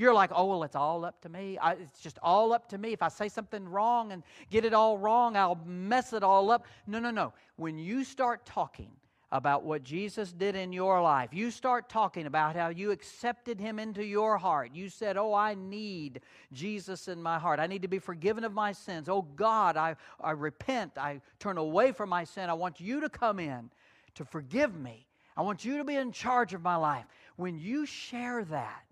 You're 0.00 0.14
like, 0.14 0.30
oh, 0.34 0.46
well, 0.46 0.62
it's 0.62 0.76
all 0.76 1.04
up 1.04 1.20
to 1.20 1.28
me. 1.28 1.58
I, 1.58 1.72
it's 1.72 2.00
just 2.00 2.18
all 2.22 2.54
up 2.54 2.70
to 2.70 2.78
me. 2.78 2.94
If 2.94 3.02
I 3.02 3.08
say 3.08 3.28
something 3.28 3.68
wrong 3.68 4.12
and 4.12 4.22
get 4.48 4.64
it 4.64 4.72
all 4.72 4.96
wrong, 4.96 5.36
I'll 5.36 5.60
mess 5.66 6.14
it 6.14 6.22
all 6.22 6.50
up. 6.50 6.64
No, 6.86 7.00
no, 7.00 7.10
no. 7.10 7.34
When 7.56 7.78
you 7.78 8.02
start 8.02 8.46
talking 8.46 8.88
about 9.30 9.62
what 9.62 9.84
Jesus 9.84 10.32
did 10.32 10.56
in 10.56 10.72
your 10.72 11.02
life. 11.02 11.28
You 11.34 11.50
start 11.50 11.90
talking 11.90 12.24
about 12.24 12.56
how 12.56 12.70
you 12.70 12.92
accepted 12.92 13.60
him 13.60 13.78
into 13.78 14.02
your 14.02 14.38
heart. 14.38 14.70
You 14.74 14.88
said, 14.88 15.18
Oh, 15.18 15.34
I 15.34 15.54
need 15.54 16.22
Jesus 16.50 17.06
in 17.06 17.22
my 17.22 17.38
heart. 17.38 17.60
I 17.60 17.66
need 17.66 17.82
to 17.82 17.88
be 17.88 17.98
forgiven 17.98 18.42
of 18.42 18.54
my 18.54 18.72
sins. 18.72 19.06
Oh, 19.08 19.22
God, 19.36 19.76
I, 19.76 19.96
I 20.18 20.30
repent. 20.30 20.92
I 20.96 21.20
turn 21.38 21.58
away 21.58 21.92
from 21.92 22.08
my 22.08 22.24
sin. 22.24 22.48
I 22.48 22.54
want 22.54 22.80
you 22.80 23.02
to 23.02 23.10
come 23.10 23.38
in 23.38 23.70
to 24.14 24.24
forgive 24.24 24.74
me. 24.74 25.06
I 25.36 25.42
want 25.42 25.62
you 25.62 25.76
to 25.76 25.84
be 25.84 25.94
in 25.94 26.10
charge 26.10 26.54
of 26.54 26.62
my 26.62 26.76
life. 26.76 27.04
When 27.36 27.58
you 27.58 27.84
share 27.84 28.44
that, 28.46 28.82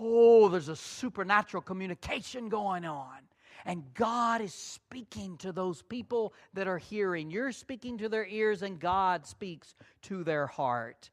oh, 0.00 0.48
there's 0.48 0.68
a 0.68 0.76
supernatural 0.76 1.62
communication 1.62 2.48
going 2.48 2.84
on. 2.84 3.18
And 3.64 3.84
God 3.94 4.40
is 4.40 4.52
speaking 4.52 5.36
to 5.38 5.52
those 5.52 5.82
people 5.82 6.34
that 6.54 6.66
are 6.66 6.78
hearing. 6.78 7.30
You're 7.30 7.52
speaking 7.52 7.98
to 7.98 8.08
their 8.08 8.26
ears, 8.26 8.62
and 8.62 8.80
God 8.80 9.26
speaks 9.26 9.74
to 10.02 10.24
their 10.24 10.46
heart. 10.46 11.10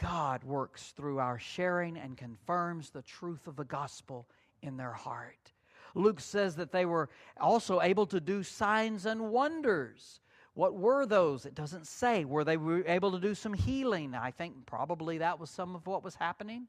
God 0.00 0.42
works 0.42 0.92
through 0.96 1.20
our 1.20 1.38
sharing 1.38 1.96
and 1.96 2.16
confirms 2.16 2.90
the 2.90 3.02
truth 3.02 3.46
of 3.46 3.54
the 3.54 3.64
gospel 3.64 4.26
in 4.62 4.76
their 4.76 4.92
heart. 4.92 5.52
Luke 5.94 6.18
says 6.18 6.56
that 6.56 6.72
they 6.72 6.84
were 6.84 7.08
also 7.40 7.80
able 7.80 8.06
to 8.06 8.20
do 8.20 8.42
signs 8.42 9.06
and 9.06 9.30
wonders. 9.30 10.20
What 10.54 10.74
were 10.74 11.06
those? 11.06 11.46
It 11.46 11.54
doesn't 11.54 11.86
say. 11.86 12.24
Were 12.24 12.42
they 12.42 12.56
able 12.86 13.12
to 13.12 13.20
do 13.20 13.34
some 13.34 13.54
healing? 13.54 14.14
I 14.14 14.32
think 14.32 14.66
probably 14.66 15.18
that 15.18 15.38
was 15.38 15.50
some 15.50 15.76
of 15.76 15.86
what 15.86 16.02
was 16.02 16.16
happening. 16.16 16.66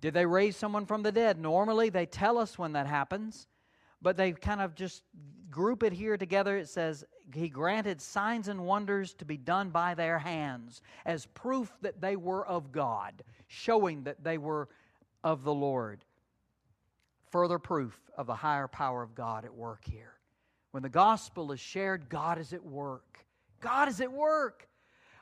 Did 0.00 0.14
they 0.14 0.26
raise 0.26 0.56
someone 0.56 0.86
from 0.86 1.02
the 1.02 1.12
dead? 1.12 1.38
Normally, 1.38 1.88
they 1.88 2.06
tell 2.06 2.38
us 2.38 2.58
when 2.58 2.72
that 2.72 2.86
happens, 2.86 3.48
but 4.02 4.16
they 4.16 4.32
kind 4.32 4.60
of 4.60 4.74
just 4.74 5.02
group 5.50 5.82
it 5.82 5.92
here 5.92 6.16
together. 6.16 6.56
It 6.56 6.68
says, 6.68 7.04
He 7.32 7.48
granted 7.48 8.00
signs 8.00 8.48
and 8.48 8.66
wonders 8.66 9.14
to 9.14 9.24
be 9.24 9.36
done 9.36 9.70
by 9.70 9.94
their 9.94 10.18
hands 10.18 10.82
as 11.04 11.26
proof 11.26 11.72
that 11.80 12.00
they 12.00 12.16
were 12.16 12.46
of 12.46 12.72
God, 12.72 13.22
showing 13.46 14.04
that 14.04 14.22
they 14.22 14.38
were 14.38 14.68
of 15.24 15.44
the 15.44 15.54
Lord. 15.54 16.04
Further 17.30 17.58
proof 17.58 17.98
of 18.16 18.26
the 18.26 18.34
higher 18.34 18.68
power 18.68 19.02
of 19.02 19.14
God 19.14 19.44
at 19.44 19.54
work 19.54 19.84
here. 19.84 20.12
When 20.70 20.82
the 20.82 20.88
gospel 20.88 21.52
is 21.52 21.60
shared, 21.60 22.08
God 22.08 22.38
is 22.38 22.52
at 22.52 22.64
work. 22.64 23.24
God 23.60 23.88
is 23.88 24.00
at 24.00 24.12
work. 24.12 24.68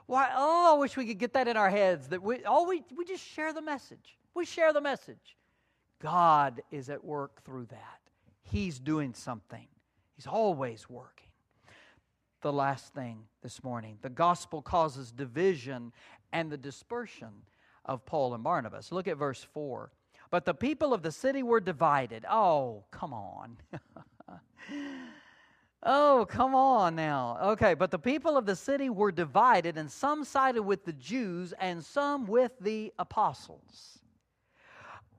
Why, 0.07 0.31
oh, 0.35 0.75
I 0.75 0.79
wish 0.79 0.97
we 0.97 1.07
could 1.07 1.19
get 1.19 1.33
that 1.35 1.49
in 1.49 1.57
our 1.57 1.71
heads 1.71 2.09
that 2.09 2.23
we, 2.23 2.41
oh, 2.45 2.69
we, 2.69 2.83
we 2.97 3.05
just 3.05 3.25
share 3.25 3.53
the 3.53 3.63
message. 3.63 4.19
We 4.35 4.45
share 4.45 4.73
the 4.73 4.81
message. 4.81 5.37
God 6.03 6.63
is 6.71 6.91
at 6.91 7.05
work 7.05 7.43
through 7.45 7.67
that. 7.67 8.01
He's 8.43 8.79
doing 8.79 9.15
something, 9.15 9.67
He's 10.17 10.27
always 10.27 10.89
working. 10.89 11.29
The 12.43 12.53
last 12.53 12.93
thing 12.93 13.25
this 13.43 13.65
morning 13.65 13.99
the 14.03 14.11
gospel 14.11 14.61
causes 14.61 15.11
division 15.11 15.93
and 16.33 16.51
the 16.51 16.59
dispersion 16.59 17.31
of 17.85 18.05
Paul 18.05 18.35
and 18.35 18.45
Barnabas. 18.45 18.93
Look 18.93 19.09
at 19.09 19.17
verse 19.17 19.47
4. 19.53 19.91
But 20.31 20.45
the 20.45 20.55
people 20.55 20.93
of 20.93 21.03
the 21.03 21.13
city 21.13 21.43
were 21.43 21.61
divided. 21.61 22.25
Oh, 22.29 22.85
come 22.91 23.13
on. 23.13 23.57
Oh, 25.87 26.27
come 26.31 26.55
on 26.55 26.97
now. 26.97 27.37
Okay, 27.43 27.75
but 27.75 27.91
the 27.91 27.99
people 27.99 28.39
of 28.39 28.47
the 28.47 28.57
city 28.57 28.89
were 28.89 29.13
divided, 29.13 29.77
and 29.77 29.91
some 29.91 30.25
sided 30.25 30.63
with 30.63 30.87
the 30.87 30.95
Jews 30.95 31.53
and 31.59 31.85
some 31.85 32.25
with 32.27 32.53
the 32.59 32.91
apostles. 32.99 33.99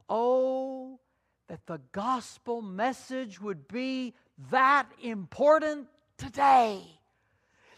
Oh, 0.10 1.00
that 1.48 1.65
the 1.65 1.80
gospel 1.91 2.62
message 2.62 3.39
would 3.41 3.68
be 3.68 4.13
that 4.52 4.88
important 5.02 5.88
today. 6.18 6.82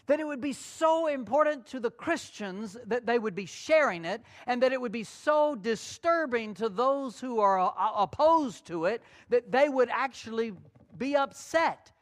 That 0.06 0.20
it 0.20 0.26
would 0.26 0.40
be 0.40 0.54
so 0.54 1.06
important 1.06 1.66
to 1.66 1.80
the 1.80 1.90
Christians 1.90 2.76
that 2.86 3.04
they 3.04 3.18
would 3.18 3.34
be 3.34 3.44
sharing 3.44 4.06
it, 4.06 4.22
and 4.46 4.62
that 4.62 4.72
it 4.72 4.80
would 4.80 4.92
be 4.92 5.04
so 5.04 5.54
disturbing 5.54 6.54
to 6.54 6.68
those 6.68 7.20
who 7.20 7.40
are 7.40 7.60
uh, 7.60 7.72
opposed 7.94 8.66
to 8.66 8.86
it 8.86 9.02
that 9.28 9.52
they 9.52 9.68
would 9.68 9.90
actually 9.90 10.52
be 10.96 11.14
upset 11.14 11.92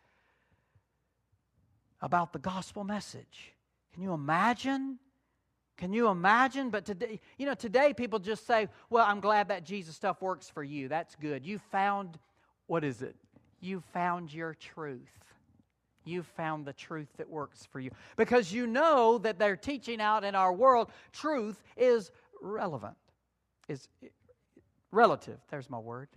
about 2.00 2.32
the 2.32 2.38
gospel 2.38 2.84
message. 2.84 3.54
Can 3.92 4.02
you 4.02 4.12
imagine? 4.12 4.98
Can 5.76 5.92
you 5.92 6.08
imagine? 6.08 6.70
But 6.70 6.84
today, 6.84 7.20
you 7.38 7.46
know, 7.46 7.54
today 7.54 7.92
people 7.92 8.18
just 8.18 8.46
say, 8.46 8.68
well, 8.88 9.04
I'm 9.06 9.20
glad 9.20 9.48
that 9.48 9.64
Jesus 9.64 9.94
stuff 9.94 10.22
works 10.22 10.48
for 10.48 10.62
you. 10.62 10.88
That's 10.88 11.14
good. 11.16 11.44
You 11.44 11.58
found, 11.58 12.18
what 12.66 12.82
is 12.84 13.02
it? 13.02 13.16
You 13.60 13.82
found 13.92 14.32
your 14.32 14.54
truth. 14.54 15.00
You 16.04 16.22
found 16.22 16.64
the 16.64 16.72
truth 16.72 17.08
that 17.18 17.28
works 17.28 17.66
for 17.70 17.80
you. 17.80 17.90
Because 18.16 18.52
you 18.52 18.66
know 18.66 19.18
that 19.18 19.38
they're 19.38 19.56
teaching 19.56 20.00
out 20.00 20.24
in 20.24 20.34
our 20.34 20.52
world, 20.52 20.90
truth 21.12 21.62
is 21.76 22.10
relevant, 22.40 22.96
is 23.68 23.88
relative. 24.92 25.38
There's 25.50 25.68
my 25.68 25.78
word. 25.78 26.08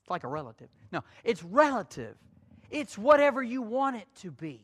It's 0.00 0.08
like 0.08 0.24
a 0.24 0.28
relative. 0.28 0.68
No, 0.92 1.02
it's 1.24 1.42
relative. 1.42 2.16
It's 2.70 2.96
whatever 2.96 3.42
you 3.42 3.60
want 3.60 3.96
it 3.96 4.06
to 4.20 4.30
be. 4.30 4.62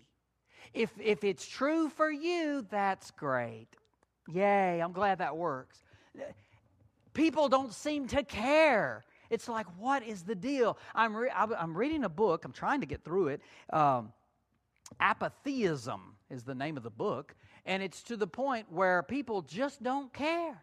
If, 0.75 0.91
if 1.03 1.25
it's 1.25 1.47
true 1.47 1.89
for 1.89 2.11
you, 2.11 2.67
that's 2.71 3.11
great. 3.11 3.69
Yay, 4.33 4.81
I'm 4.81 4.93
glad 4.93 5.19
that 5.19 5.37
works. 5.37 5.79
People 7.15 7.49
don't 7.49 7.73
seem 7.73 8.07
to 8.09 8.23
care. 8.23 9.05
It's 9.31 9.49
like, 9.49 9.67
what 9.79 10.03
is 10.03 10.23
the 10.23 10.35
deal? 10.35 10.79
I'm, 10.95 11.17
re- 11.17 11.31
I'm 11.35 11.77
reading 11.77 12.05
a 12.05 12.09
book, 12.09 12.45
I'm 12.45 12.53
trying 12.53 12.81
to 12.81 12.87
get 12.87 13.05
through 13.05 13.29
it. 13.29 13.41
Um, 13.73 14.13
Apatheism 15.01 16.17
is 16.31 16.45
the 16.45 16.55
name 16.55 16.77
of 16.77 16.83
the 16.83 16.91
book, 16.91 17.35
and 17.65 17.83
it's 17.83 18.03
to 18.05 18.17
the 18.17 18.27
point 18.27 18.71
where 18.71 19.03
people 19.03 19.43
just 19.43 19.83
don't 19.83 20.13
care. 20.13 20.63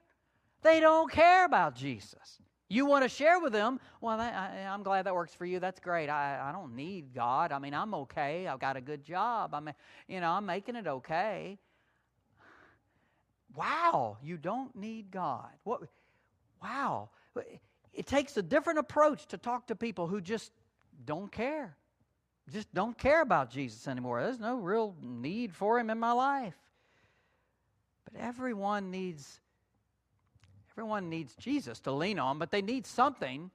They 0.61 0.79
don't 0.79 1.11
care 1.11 1.45
about 1.45 1.75
Jesus. 1.75 2.39
You 2.73 2.87
want 2.87 3.03
to 3.03 3.09
share 3.09 3.39
with 3.39 3.53
them, 3.53 3.79
well, 4.01 4.17
that, 4.17 4.33
I, 4.33 4.61
am 4.61 4.81
glad 4.81 5.05
that 5.05 5.13
works 5.13 5.31
for 5.35 5.45
you. 5.45 5.59
That's 5.59 5.79
great. 5.79 6.09
I, 6.09 6.49
I 6.49 6.51
don't 6.51 6.75
need 6.75 7.13
God. 7.13 7.51
I 7.51 7.59
mean, 7.59 7.75
I'm 7.75 7.93
okay. 7.93 8.47
I've 8.47 8.59
got 8.59 8.77
a 8.77 8.81
good 8.81 9.03
job. 9.03 9.53
I'm, 9.53 9.69
you 10.07 10.19
know, 10.19 10.31
I'm 10.31 10.47
making 10.47 10.75
it 10.75 10.87
okay. 10.87 11.59
Wow, 13.55 14.17
you 14.23 14.37
don't 14.37 14.75
need 14.75 15.11
God. 15.11 15.49
What? 15.63 15.81
Wow. 16.63 17.11
It 17.93 18.07
takes 18.07 18.37
a 18.37 18.41
different 18.41 18.79
approach 18.79 19.27
to 19.27 19.37
talk 19.37 19.67
to 19.67 19.75
people 19.75 20.07
who 20.07 20.19
just 20.19 20.51
don't 21.05 21.31
care. 21.31 21.77
Just 22.51 22.73
don't 22.73 22.97
care 22.97 23.21
about 23.21 23.51
Jesus 23.51 23.87
anymore. 23.87 24.23
There's 24.23 24.39
no 24.39 24.55
real 24.55 24.95
need 24.99 25.53
for 25.53 25.79
him 25.79 25.91
in 25.91 25.99
my 25.99 26.11
life. 26.11 26.57
But 28.05 28.19
everyone 28.19 28.89
needs 28.89 29.39
Everyone 30.75 31.09
needs 31.09 31.35
Jesus 31.35 31.79
to 31.81 31.91
lean 31.91 32.17
on, 32.17 32.39
but 32.39 32.49
they 32.49 32.61
need 32.61 32.87
something, 32.87 33.51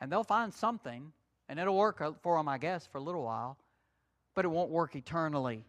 and 0.00 0.10
they'll 0.10 0.24
find 0.24 0.52
something, 0.52 1.12
and 1.48 1.60
it'll 1.60 1.76
work 1.76 2.02
for 2.22 2.36
them, 2.36 2.48
I 2.48 2.58
guess, 2.58 2.86
for 2.86 2.98
a 2.98 3.02
little 3.02 3.22
while, 3.22 3.56
but 4.34 4.44
it 4.44 4.48
won't 4.48 4.70
work 4.70 4.96
eternally. 4.96 5.64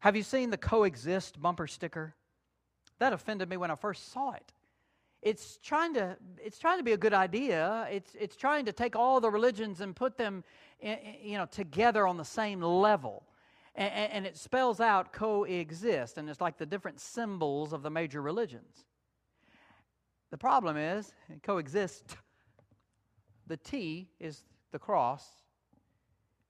Have 0.00 0.16
you 0.16 0.22
seen 0.22 0.50
the 0.50 0.56
coexist 0.56 1.40
bumper 1.40 1.66
sticker? 1.66 2.14
That 2.98 3.12
offended 3.12 3.48
me 3.48 3.56
when 3.56 3.70
I 3.70 3.76
first 3.76 4.12
saw 4.12 4.32
it. 4.32 4.52
It's 5.22 5.58
trying 5.62 5.94
to, 5.94 6.16
it's 6.44 6.58
trying 6.58 6.78
to 6.78 6.84
be 6.84 6.92
a 6.92 6.96
good 6.96 7.14
idea. 7.14 7.88
It's, 7.90 8.14
it's 8.18 8.36
trying 8.36 8.64
to 8.66 8.72
take 8.72 8.96
all 8.96 9.20
the 9.20 9.30
religions 9.30 9.80
and 9.80 9.94
put 9.94 10.16
them 10.16 10.44
in, 10.80 10.98
you 11.22 11.36
know, 11.36 11.46
together 11.46 12.06
on 12.06 12.16
the 12.16 12.24
same 12.24 12.60
level. 12.60 13.24
And, 13.74 14.12
and 14.12 14.26
it 14.26 14.36
spells 14.36 14.80
out 14.80 15.12
coexist, 15.12 16.18
and 16.18 16.28
it's 16.28 16.40
like 16.40 16.58
the 16.58 16.66
different 16.66 17.00
symbols 17.00 17.72
of 17.72 17.82
the 17.82 17.90
major 17.90 18.20
religions. 18.20 18.84
The 20.30 20.38
problem 20.38 20.76
is, 20.76 21.12
coexist. 21.42 22.16
The 23.46 23.56
T 23.56 24.08
is 24.20 24.44
the 24.72 24.78
cross, 24.78 25.26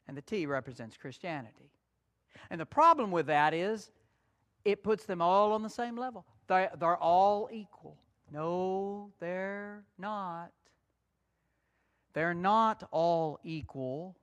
and 0.08 0.16
the 0.16 0.22
T 0.22 0.46
represents 0.46 0.96
Christianity. 0.96 1.70
And 2.50 2.60
the 2.60 2.66
problem 2.66 3.10
with 3.10 3.26
that 3.26 3.54
is, 3.54 3.90
it 4.64 4.82
puts 4.82 5.04
them 5.04 5.22
all 5.22 5.52
on 5.52 5.62
the 5.62 5.70
same 5.70 5.96
level. 5.96 6.26
They're, 6.48 6.70
they're 6.78 6.96
all 6.96 7.48
equal. 7.52 7.96
No, 8.32 9.12
they're 9.20 9.84
not. 9.96 10.50
They're 12.14 12.34
not 12.34 12.82
all 12.90 13.38
equal. 13.44 14.16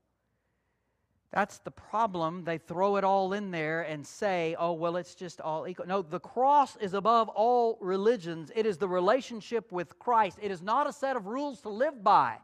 That's 1.32 1.60
the 1.60 1.72
problem. 1.72 2.44
They 2.44 2.58
throw 2.58 2.96
it 2.96 3.04
all 3.04 3.34
in 3.34 3.52
there 3.52 3.82
and 3.82 4.06
say, 4.06 4.56
oh, 4.58 4.74
well, 4.74 4.96
it's 4.96 5.16
just 5.16 5.42
all 5.42 5.68
equal. 5.68 5.86
No, 5.86 6.02
the 6.02 6.20
cross 6.20 6.78
is 6.78 6.94
above 6.94 7.28
all 7.30 7.78
religions. 7.82 8.52
It 8.56 8.66
is 8.66 8.78
the 8.78 8.88
relationship 8.88 9.72
with 9.72 10.00
Christ. 10.00 10.38
It 10.42 10.52
is 10.52 10.62
not 10.62 10.88
a 10.88 10.94
set 10.94 11.18
of 11.18 11.26
rules 11.26 11.62
to 11.62 11.70
live 11.70 12.04
by. 12.04 12.38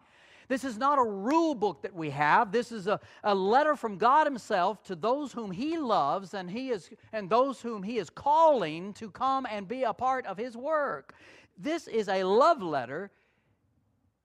This 0.49 0.65
is 0.65 0.77
not 0.77 0.99
a 0.99 1.03
rule 1.03 1.55
book 1.55 1.81
that 1.83 1.95
we 1.95 2.09
have. 2.09 2.51
This 2.51 2.73
is 2.73 2.87
a, 2.87 2.99
a 3.23 3.33
letter 3.33 3.77
from 3.77 3.97
God 3.97 4.27
Himself 4.27 4.83
to 4.83 4.95
those 4.95 5.31
whom 5.31 5.49
He 5.49 5.77
loves 5.77 6.33
and, 6.33 6.51
he 6.51 6.71
is, 6.71 6.89
and 7.13 7.29
those 7.29 7.61
whom 7.61 7.83
He 7.83 7.97
is 7.97 8.09
calling 8.09 8.91
to 8.95 9.09
come 9.09 9.47
and 9.49 9.65
be 9.65 9.83
a 9.83 9.93
part 9.93 10.25
of 10.25 10.37
His 10.37 10.57
work. 10.57 11.15
This 11.57 11.87
is 11.87 12.09
a 12.09 12.25
love 12.25 12.61
letter 12.61 13.11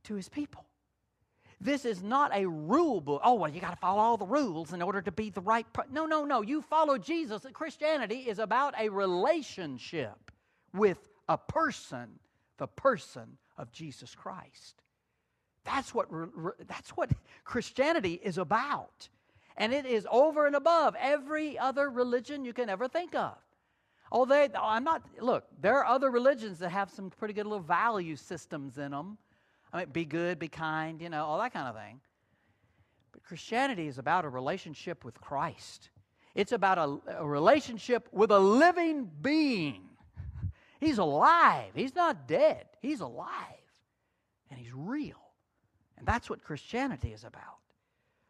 to 0.03 0.17
His 0.17 0.29
people. 0.29 0.66
This 1.61 1.85
is 1.85 2.03
not 2.03 2.35
a 2.35 2.47
rule 2.47 3.01
book. 3.01 3.23
Oh, 3.25 3.35
well, 3.35 3.51
you 3.51 3.61
got 3.61 3.71
to 3.71 3.77
follow 3.77 4.01
all 4.01 4.17
the 4.17 4.27
rules 4.27 4.73
in 4.73 4.83
order 4.83 5.01
to 5.01 5.11
be 5.11 5.31
the 5.31 5.41
right. 5.41 5.67
Pro-. 5.73 5.85
No, 5.91 6.05
no, 6.05 6.25
no. 6.25 6.43
You 6.43 6.61
follow 6.61 6.99
Jesus. 6.99 7.47
Christianity 7.53 8.21
is 8.29 8.39
about 8.39 8.75
a 8.79 8.91
relationship 8.91 10.31
with 10.75 10.99
a 11.29 11.39
person, 11.39 12.19
the 12.59 12.67
person 12.67 13.39
of 13.57 13.73
Jesus 13.73 14.15
Christ. 14.15 14.83
That's 15.65 15.95
what, 15.95 16.09
that's 16.67 16.91
what 16.91 17.11
Christianity 17.45 18.21
is 18.23 18.39
about. 18.39 19.09
And 19.57 19.73
it 19.73 19.87
is 19.87 20.07
over 20.11 20.47
and 20.47 20.55
above 20.55 20.95
every 21.01 21.59
other 21.59 21.89
religion 21.89 22.45
you 22.45 22.53
can 22.53 22.69
ever 22.69 22.87
think 22.87 23.15
of. 23.15 23.35
Oh, 24.13 24.25
they, 24.25 24.49
I'm 24.55 24.85
not, 24.85 25.03
look, 25.21 25.45
there 25.61 25.79
are 25.79 25.87
other 25.87 26.11
religions 26.11 26.59
that 26.61 26.69
have 26.69 26.91
some 26.91 27.11
pretty 27.11 27.35
good 27.35 27.47
little 27.47 27.65
value 27.65 28.15
systems 28.15 28.79
in 28.79 28.93
them. 28.93 29.19
I 29.73 29.79
mean, 29.79 29.89
be 29.93 30.05
good, 30.05 30.39
be 30.39 30.49
kind, 30.49 31.01
you 31.01 31.09
know, 31.09 31.25
all 31.25 31.39
that 31.39 31.53
kind 31.53 31.69
of 31.69 31.75
thing. 31.75 32.01
But 33.13 33.25
Christianity 33.25 33.87
is 33.87 33.99
about 33.99 34.25
a 34.25 34.29
relationship 34.29 35.05
with 35.05 35.21
Christ, 35.21 35.91
it's 36.35 36.53
about 36.53 36.79
a, 36.79 37.19
a 37.19 37.27
relationship 37.27 38.09
with 38.13 38.31
a 38.31 38.39
living 38.39 39.11
being. 39.21 39.89
He's 40.81 40.99
alive, 40.99 41.73
he's 41.75 41.95
not 41.95 42.29
dead, 42.29 42.67
he's 42.83 43.01
alive, 43.01 43.31
and 44.51 44.61
he's 44.61 44.75
real. 44.75 45.17
And 45.97 46.07
that's 46.07 46.29
what 46.29 46.45
Christianity 46.45 47.13
is 47.15 47.25
about. 47.25 47.57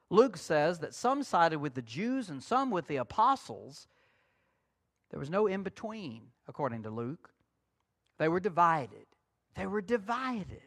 Luke 0.09 0.37
says 0.37 0.79
that 0.79 0.95
some 0.95 1.23
sided 1.23 1.59
with 1.59 1.75
the 1.75 1.83
Jews 1.83 2.29
and 2.31 2.43
some 2.43 2.71
with 2.71 2.87
the 2.87 2.97
apostles. 2.97 3.89
There 5.11 5.19
was 5.19 5.31
no 5.31 5.47
in 5.47 5.63
between, 5.63 6.29
according 6.47 6.85
to 6.85 6.91
Luke. 6.91 7.31
They 8.19 8.29
were 8.29 8.41
divided. 8.41 9.07
They 9.57 9.67
were 9.67 9.81
divided. 9.81 10.63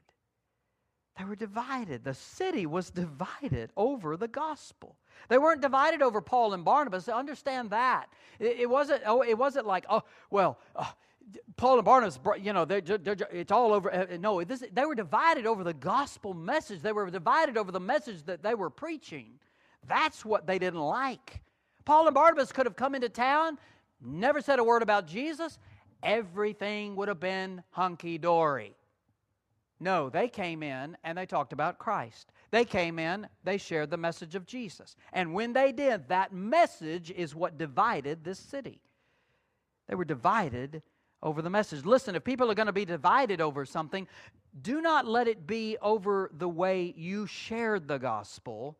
They 1.19 1.25
were 1.25 1.35
divided. 1.35 2.05
The 2.05 2.13
city 2.13 2.65
was 2.65 2.89
divided 2.89 3.71
over 3.75 4.15
the 4.15 4.29
gospel. 4.29 4.95
They 5.27 5.37
weren't 5.37 5.61
divided 5.61 6.01
over 6.01 6.21
Paul 6.21 6.53
and 6.53 6.63
Barnabas. 6.63 7.09
Understand 7.09 7.71
that. 7.71 8.05
It, 8.39 8.61
it 8.61 8.69
wasn't. 8.69 9.03
Oh, 9.05 9.21
it 9.21 9.37
wasn't 9.37 9.67
like 9.67 9.85
oh 9.89 10.03
well. 10.31 10.57
Uh, 10.75 10.85
Paul 11.57 11.75
and 11.75 11.85
Barnabas, 11.85 12.17
you 12.41 12.53
know, 12.53 12.65
they're, 12.65 12.81
they're, 12.81 13.15
it's 13.31 13.51
all 13.51 13.71
over. 13.73 13.93
Uh, 13.93 14.17
no, 14.19 14.43
this, 14.43 14.63
they 14.71 14.85
were 14.85 14.95
divided 14.95 15.45
over 15.45 15.63
the 15.63 15.75
gospel 15.75 16.33
message. 16.33 16.81
They 16.81 16.91
were 16.91 17.11
divided 17.11 17.55
over 17.55 17.71
the 17.71 17.79
message 17.79 18.23
that 18.23 18.41
they 18.41 18.55
were 18.55 18.71
preaching. 18.71 19.33
That's 19.87 20.25
what 20.25 20.47
they 20.47 20.57
didn't 20.57 20.79
like. 20.79 21.41
Paul 21.85 22.07
and 22.07 22.15
Barnabas 22.15 22.51
could 22.51 22.65
have 22.65 22.75
come 22.75 22.95
into 22.95 23.09
town, 23.09 23.59
never 24.01 24.41
said 24.41 24.57
a 24.57 24.63
word 24.63 24.81
about 24.81 25.05
Jesus. 25.05 25.59
Everything 26.01 26.95
would 26.95 27.09
have 27.09 27.19
been 27.19 27.61
hunky 27.71 28.17
dory. 28.17 28.73
No, 29.79 30.09
they 30.09 30.27
came 30.27 30.61
in 30.61 30.97
and 31.03 31.17
they 31.17 31.25
talked 31.25 31.53
about 31.53 31.79
Christ. 31.79 32.31
They 32.51 32.65
came 32.65 32.99
in, 32.99 33.27
they 33.43 33.57
shared 33.57 33.89
the 33.89 33.97
message 33.97 34.35
of 34.35 34.45
Jesus. 34.45 34.95
And 35.13 35.33
when 35.33 35.53
they 35.53 35.71
did, 35.71 36.09
that 36.09 36.33
message 36.33 37.11
is 37.11 37.33
what 37.33 37.57
divided 37.57 38.23
this 38.23 38.39
city. 38.39 38.81
They 39.87 39.95
were 39.95 40.05
divided 40.05 40.81
over 41.23 41.41
the 41.41 41.49
message. 41.49 41.85
Listen, 41.85 42.15
if 42.15 42.23
people 42.23 42.51
are 42.51 42.55
going 42.55 42.67
to 42.67 42.73
be 42.73 42.85
divided 42.85 43.39
over 43.39 43.65
something, 43.65 44.07
do 44.61 44.81
not 44.81 45.07
let 45.07 45.27
it 45.27 45.47
be 45.47 45.77
over 45.81 46.29
the 46.33 46.49
way 46.49 46.93
you 46.97 47.25
shared 47.25 47.87
the 47.87 47.99
gospel. 47.99 48.77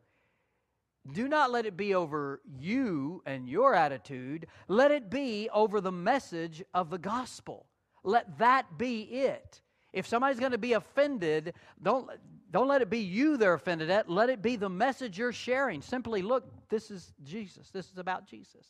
Do 1.14 1.28
not 1.28 1.52
let 1.52 1.66
it 1.66 1.78
be 1.78 1.96
over 1.96 2.42
you 2.60 3.24
and 3.26 3.48
your 3.48 3.74
attitude. 3.74 4.48
Let 4.68 4.92
it 4.92 5.10
be 5.10 5.50
over 5.54 5.80
the 5.80 5.92
message 5.92 6.62
of 6.74 6.90
the 6.90 6.98
gospel. 6.98 7.68
Let 8.04 8.38
that 8.40 8.78
be 8.78 9.02
it. 9.04 9.62
If 9.92 10.08
somebody's 10.08 10.40
going 10.40 10.52
to 10.52 10.58
be 10.58 10.74
offended, 10.74 11.54
don't, 11.82 12.10
don't 12.52 12.68
let 12.68 12.82
it 12.82 12.90
be 12.90 13.00
you 13.00 13.38
they're 13.38 13.54
offended 13.54 13.90
at. 13.90 14.10
Let 14.10 14.30
it 14.30 14.42
be 14.42 14.56
the 14.56 14.70
message 14.70 15.18
you're 15.18 15.34
sharing. 15.34 15.82
Simply 15.82 16.22
look, 16.22 16.46
this 16.70 16.92
is 16.92 17.14
Jesus. 17.24 17.70
This 17.72 17.92
is 17.92 17.98
about 17.98 18.28
Jesus. 18.28 18.68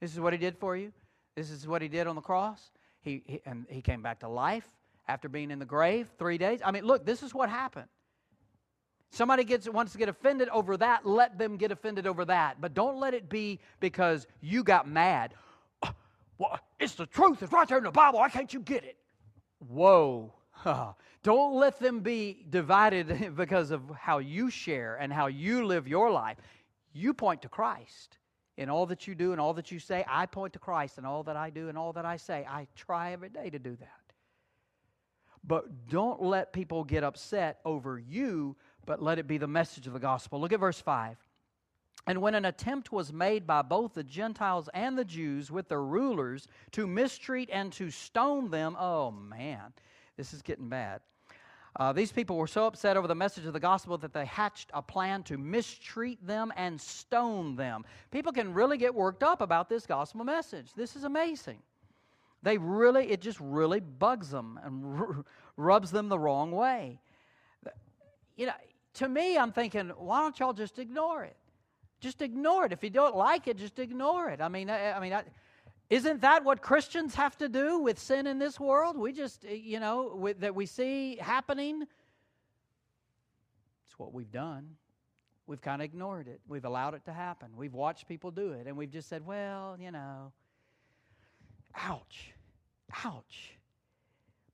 This 0.00 0.12
is 0.12 0.20
what 0.20 0.32
he 0.32 0.38
did 0.38 0.56
for 0.56 0.76
you. 0.76 0.92
This 1.36 1.50
is 1.50 1.66
what 1.66 1.82
he 1.82 1.88
did 1.88 2.06
on 2.06 2.14
the 2.14 2.22
cross. 2.22 2.70
He, 3.02 3.22
he, 3.26 3.40
and 3.44 3.66
he 3.68 3.82
came 3.82 4.02
back 4.02 4.20
to 4.20 4.28
life 4.28 4.68
after 5.08 5.28
being 5.28 5.50
in 5.50 5.58
the 5.58 5.64
grave 5.64 6.08
three 6.18 6.38
days. 6.38 6.60
I 6.64 6.70
mean, 6.70 6.84
look, 6.84 7.04
this 7.04 7.22
is 7.22 7.34
what 7.34 7.48
happened. 7.48 7.88
Somebody 9.10 9.44
gets 9.44 9.68
wants 9.68 9.92
to 9.92 9.98
get 9.98 10.08
offended 10.08 10.48
over 10.48 10.76
that, 10.78 11.06
let 11.06 11.38
them 11.38 11.56
get 11.56 11.70
offended 11.70 12.06
over 12.06 12.24
that. 12.24 12.60
But 12.60 12.74
don't 12.74 12.98
let 12.98 13.14
it 13.14 13.28
be 13.28 13.60
because 13.78 14.26
you 14.40 14.64
got 14.64 14.88
mad. 14.88 15.34
Well, 16.36 16.58
it's 16.80 16.96
the 16.96 17.06
truth. 17.06 17.44
It's 17.44 17.52
right 17.52 17.68
there 17.68 17.78
in 17.78 17.84
the 17.84 17.92
Bible. 17.92 18.18
Why 18.18 18.28
can't 18.28 18.52
you 18.52 18.58
get 18.58 18.82
it? 18.82 18.96
Whoa. 19.60 20.34
don't 21.22 21.54
let 21.54 21.78
them 21.78 22.00
be 22.00 22.44
divided 22.50 23.34
because 23.36 23.70
of 23.70 23.82
how 23.98 24.18
you 24.18 24.50
share 24.50 24.96
and 24.96 25.12
how 25.12 25.26
you 25.26 25.66
live 25.66 25.88
your 25.88 26.10
life. 26.10 26.38
You 26.92 27.14
point 27.14 27.42
to 27.42 27.48
Christ 27.48 28.18
in 28.56 28.68
all 28.68 28.86
that 28.86 29.06
you 29.06 29.14
do 29.14 29.32
and 29.32 29.40
all 29.40 29.54
that 29.54 29.70
you 29.70 29.78
say, 29.78 30.04
I 30.08 30.26
point 30.26 30.52
to 30.52 30.58
Christ 30.58 30.98
in 30.98 31.04
all 31.04 31.22
that 31.24 31.36
I 31.36 31.50
do 31.50 31.68
and 31.68 31.76
all 31.76 31.92
that 31.94 32.04
I 32.04 32.16
say. 32.16 32.46
I 32.48 32.66
try 32.76 33.12
every 33.12 33.28
day 33.28 33.50
to 33.50 33.58
do 33.58 33.76
that. 33.76 33.88
But 35.46 35.88
don't 35.88 36.22
let 36.22 36.52
people 36.52 36.84
get 36.84 37.04
upset 37.04 37.60
over 37.64 37.98
you, 37.98 38.56
but 38.86 39.02
let 39.02 39.18
it 39.18 39.26
be 39.26 39.38
the 39.38 39.48
message 39.48 39.86
of 39.86 39.92
the 39.92 39.98
gospel. 39.98 40.40
Look 40.40 40.52
at 40.52 40.60
verse 40.60 40.80
5. 40.80 41.16
And 42.06 42.20
when 42.20 42.34
an 42.34 42.44
attempt 42.44 42.92
was 42.92 43.12
made 43.12 43.46
by 43.46 43.62
both 43.62 43.94
the 43.94 44.04
Gentiles 44.04 44.68
and 44.74 44.96
the 44.96 45.04
Jews 45.04 45.50
with 45.50 45.68
their 45.68 45.82
rulers 45.82 46.48
to 46.72 46.86
mistreat 46.86 47.48
and 47.52 47.72
to 47.74 47.90
stone 47.90 48.50
them, 48.50 48.76
oh 48.78 49.10
man, 49.10 49.72
this 50.16 50.32
is 50.32 50.42
getting 50.42 50.68
bad. 50.68 51.00
Uh, 51.76 51.92
these 51.92 52.12
people 52.12 52.36
were 52.36 52.46
so 52.46 52.66
upset 52.66 52.96
over 52.96 53.08
the 53.08 53.14
message 53.14 53.46
of 53.46 53.52
the 53.52 53.60
gospel 53.60 53.98
that 53.98 54.12
they 54.12 54.24
hatched 54.24 54.70
a 54.74 54.80
plan 54.80 55.24
to 55.24 55.36
mistreat 55.36 56.24
them 56.24 56.52
and 56.56 56.80
stone 56.80 57.56
them. 57.56 57.84
People 58.12 58.32
can 58.32 58.54
really 58.54 58.78
get 58.78 58.94
worked 58.94 59.24
up 59.24 59.40
about 59.40 59.68
this 59.68 59.84
gospel 59.84 60.24
message. 60.24 60.72
This 60.76 60.94
is 60.94 61.02
amazing. 61.02 61.58
They 62.44 62.58
really, 62.58 63.10
it 63.10 63.20
just 63.20 63.40
really 63.40 63.80
bugs 63.80 64.30
them 64.30 64.60
and 64.62 65.00
r- 65.00 65.24
rubs 65.56 65.90
them 65.90 66.08
the 66.08 66.18
wrong 66.18 66.52
way. 66.52 67.00
You 68.36 68.46
know, 68.46 68.52
to 68.94 69.08
me, 69.08 69.36
I'm 69.36 69.50
thinking, 69.50 69.88
why 69.96 70.20
don't 70.20 70.38
y'all 70.38 70.52
just 70.52 70.78
ignore 70.78 71.24
it? 71.24 71.36
Just 72.00 72.22
ignore 72.22 72.66
it. 72.66 72.72
If 72.72 72.84
you 72.84 72.90
don't 72.90 73.16
like 73.16 73.48
it, 73.48 73.56
just 73.56 73.78
ignore 73.78 74.28
it. 74.28 74.40
I 74.40 74.48
mean, 74.48 74.70
I, 74.70 74.92
I 74.92 75.00
mean, 75.00 75.12
I, 75.12 75.24
isn't 75.94 76.22
that 76.22 76.44
what 76.44 76.60
Christians 76.60 77.14
have 77.14 77.38
to 77.38 77.48
do 77.48 77.78
with 77.78 78.00
sin 78.00 78.26
in 78.26 78.40
this 78.40 78.58
world? 78.58 78.96
We 78.96 79.12
just, 79.12 79.44
eh, 79.44 79.52
you 79.52 79.78
know, 79.78 80.16
with, 80.16 80.40
that 80.40 80.52
we 80.52 80.66
see 80.66 81.16
happening. 81.20 81.82
It's 83.86 83.96
what 83.96 84.12
we've 84.12 84.32
done. 84.32 84.70
We've 85.46 85.60
kind 85.60 85.80
of 85.80 85.84
ignored 85.84 86.26
it. 86.26 86.40
We've 86.48 86.64
allowed 86.64 86.94
it 86.94 87.04
to 87.04 87.12
happen. 87.12 87.50
We've 87.56 87.74
watched 87.74 88.08
people 88.08 88.32
do 88.32 88.50
it, 88.54 88.66
and 88.66 88.76
we've 88.76 88.90
just 88.90 89.08
said, 89.08 89.24
well, 89.24 89.76
you 89.80 89.92
know, 89.92 90.32
ouch, 91.76 92.32
ouch. 93.04 93.52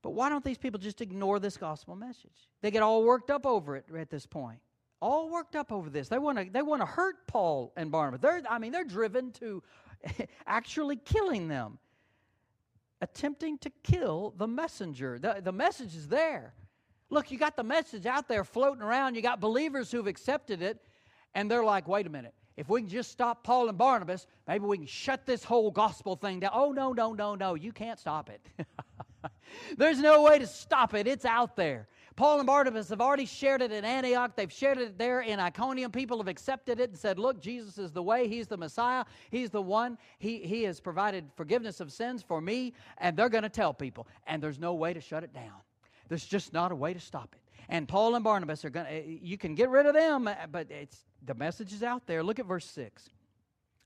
But 0.03 0.11
why 0.11 0.29
don't 0.29 0.43
these 0.43 0.59
people 0.59 0.79
just 0.79 1.01
ignore 1.01 1.39
this 1.39 1.57
gospel 1.57 1.95
message? 1.95 2.49
They 2.61 2.69
get 2.69 2.83
all 2.83 3.03
worked 3.03 3.31
up 3.31 3.47
over 3.47 3.75
it 3.75 3.85
at 3.97 4.11
this 4.11 4.27
point. 4.27 4.59
All 4.99 5.27
worked 5.31 5.55
up 5.55 5.71
over 5.71 5.89
this. 5.89 6.07
They 6.07 6.19
want 6.19 6.37
to 6.37 6.45
they 6.51 6.61
want 6.61 6.83
to 6.83 6.85
hurt 6.85 7.25
Paul 7.25 7.73
and 7.75 7.91
Barnabas. 7.91 8.21
They're 8.21 8.43
I 8.47 8.59
mean, 8.59 8.71
they're 8.71 8.83
driven 8.83 9.31
to 9.33 9.63
actually 10.47 10.97
killing 10.97 11.47
them, 11.47 11.79
attempting 13.01 13.57
to 13.59 13.69
kill 13.83 14.33
the 14.37 14.47
messenger. 14.47 15.19
The, 15.19 15.41
the 15.43 15.51
message 15.51 15.95
is 15.95 16.07
there. 16.07 16.53
Look, 17.09 17.29
you 17.31 17.37
got 17.37 17.55
the 17.55 17.63
message 17.63 18.05
out 18.05 18.27
there 18.27 18.43
floating 18.43 18.81
around. 18.81 19.15
You 19.15 19.21
got 19.21 19.39
believers 19.39 19.91
who've 19.91 20.07
accepted 20.07 20.61
it, 20.61 20.81
and 21.33 21.51
they're 21.51 21.63
like, 21.63 21.87
wait 21.87 22.07
a 22.07 22.09
minute. 22.09 22.33
If 22.57 22.69
we 22.69 22.81
can 22.81 22.89
just 22.89 23.11
stop 23.11 23.43
Paul 23.43 23.69
and 23.69 23.77
Barnabas, 23.77 24.27
maybe 24.47 24.65
we 24.65 24.77
can 24.77 24.85
shut 24.85 25.25
this 25.25 25.43
whole 25.43 25.71
gospel 25.71 26.15
thing 26.15 26.39
down. 26.41 26.51
Oh, 26.53 26.71
no, 26.71 26.93
no, 26.93 27.13
no, 27.13 27.35
no. 27.35 27.55
You 27.55 27.71
can't 27.71 27.99
stop 27.99 28.29
it. 28.29 28.45
There's 29.77 29.99
no 29.99 30.23
way 30.23 30.39
to 30.39 30.47
stop 30.47 30.93
it. 30.93 31.07
It's 31.07 31.25
out 31.25 31.55
there. 31.55 31.87
Paul 32.15 32.39
and 32.39 32.47
Barnabas 32.47 32.89
have 32.89 33.01
already 33.01 33.25
shared 33.25 33.61
it 33.61 33.71
in 33.71 33.85
Antioch. 33.85 34.35
They've 34.35 34.51
shared 34.51 34.77
it 34.77 34.97
there 34.97 35.21
in 35.21 35.39
Iconium. 35.39 35.91
People 35.91 36.17
have 36.17 36.27
accepted 36.27 36.79
it 36.79 36.89
and 36.89 36.99
said, 36.99 37.17
Look, 37.17 37.41
Jesus 37.41 37.77
is 37.77 37.91
the 37.91 38.03
way. 38.03 38.27
He's 38.27 38.47
the 38.47 38.57
Messiah. 38.57 39.05
He's 39.29 39.49
the 39.49 39.61
one. 39.61 39.97
He, 40.19 40.39
he 40.39 40.63
has 40.63 40.79
provided 40.79 41.25
forgiveness 41.35 41.79
of 41.79 41.91
sins 41.91 42.21
for 42.21 42.41
me. 42.41 42.73
And 42.97 43.15
they're 43.15 43.29
going 43.29 43.43
to 43.43 43.49
tell 43.49 43.73
people. 43.73 44.07
And 44.27 44.43
there's 44.43 44.59
no 44.59 44.73
way 44.73 44.93
to 44.93 45.01
shut 45.01 45.23
it 45.23 45.33
down. 45.33 45.61
There's 46.09 46.25
just 46.25 46.51
not 46.51 46.71
a 46.73 46.75
way 46.75 46.93
to 46.93 46.99
stop 46.99 47.33
it. 47.33 47.41
And 47.69 47.87
Paul 47.87 48.15
and 48.15 48.23
Barnabas 48.23 48.65
are 48.65 48.69
going 48.69 48.85
to, 48.85 48.91
eh, 48.91 48.97
eh, 48.97 49.17
you 49.21 49.37
can 49.37 49.55
get 49.55 49.69
rid 49.69 49.85
of 49.85 49.93
them, 49.93 50.27
eh, 50.27 50.35
but 50.51 50.69
it's, 50.69 51.05
the 51.25 51.33
message 51.33 51.71
is 51.71 51.83
out 51.83 52.05
there. 52.05 52.21
Look 52.21 52.37
at 52.37 52.45
verse 52.45 52.65
6. 52.65 53.09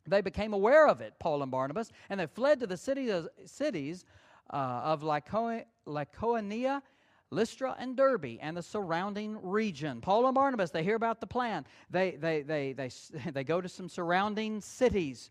They 0.08 0.22
became 0.22 0.54
aware 0.54 0.88
of 0.88 1.02
it, 1.02 1.14
Paul 1.20 1.44
and 1.44 1.52
Barnabas, 1.52 1.92
and 2.10 2.20
they 2.20 2.26
fled 2.26 2.60
to 2.62 2.68
the 2.68 2.78
city, 2.78 3.12
uh, 3.12 3.24
cities 3.46 4.06
uh, 4.52 4.82
of 4.84 5.02
Lycaonia, 5.02 6.82
Lystra, 7.32 7.76
and 7.80 7.96
Derbe, 7.96 8.38
and 8.40 8.56
the 8.56 8.64
surrounding 8.64 9.38
region. 9.42 10.02
Paul 10.02 10.26
and 10.26 10.36
Barnabas, 10.36 10.72
they 10.72 10.84
hear 10.84 10.96
about 10.96 11.20
the 11.20 11.28
plan. 11.28 11.66
They, 11.90 12.12
they, 12.12 12.42
they, 12.44 12.74
they, 12.74 12.90
they 13.32 13.44
go 13.44 13.62
to 13.62 13.70
some 13.70 13.90
surrounding 13.90 14.62
cities. 14.62 15.30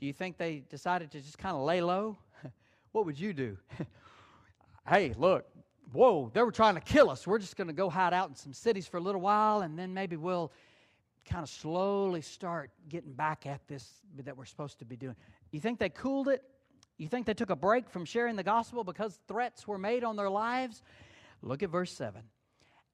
Do 0.00 0.06
you 0.06 0.12
think 0.12 0.38
they 0.38 0.62
decided 0.70 1.10
to 1.12 1.20
just 1.20 1.38
kind 1.38 1.54
of 1.54 1.62
lay 1.62 1.82
low? 1.82 2.16
what 2.92 3.06
would 3.06 3.18
you 3.18 3.32
do? 3.32 3.58
hey, 4.88 5.12
look, 5.16 5.46
whoa, 5.92 6.30
they 6.32 6.42
were 6.42 6.52
trying 6.52 6.74
to 6.74 6.80
kill 6.80 7.10
us. 7.10 7.26
We're 7.26 7.38
just 7.38 7.56
going 7.56 7.68
to 7.68 7.74
go 7.74 7.90
hide 7.90 8.14
out 8.14 8.28
in 8.28 8.34
some 8.34 8.52
cities 8.52 8.86
for 8.86 8.96
a 8.96 9.00
little 9.00 9.20
while, 9.20 9.60
and 9.60 9.78
then 9.78 9.92
maybe 9.92 10.16
we'll 10.16 10.52
kind 11.26 11.42
of 11.42 11.50
slowly 11.50 12.22
start 12.22 12.70
getting 12.88 13.12
back 13.12 13.46
at 13.46 13.60
this 13.68 13.88
that 14.24 14.36
we're 14.36 14.46
supposed 14.46 14.78
to 14.78 14.84
be 14.84 14.96
doing. 14.96 15.14
You 15.52 15.60
think 15.60 15.78
they 15.78 15.90
cooled 15.90 16.28
it? 16.28 16.42
You 16.96 17.08
think 17.08 17.26
they 17.26 17.34
took 17.34 17.50
a 17.50 17.56
break 17.56 17.88
from 17.88 18.04
sharing 18.04 18.36
the 18.36 18.42
gospel 18.42 18.84
because 18.84 19.18
threats 19.26 19.66
were 19.66 19.78
made 19.78 20.04
on 20.04 20.16
their 20.16 20.28
lives? 20.28 20.82
Look 21.42 21.62
at 21.62 21.70
verse 21.70 21.92
7. 21.92 22.22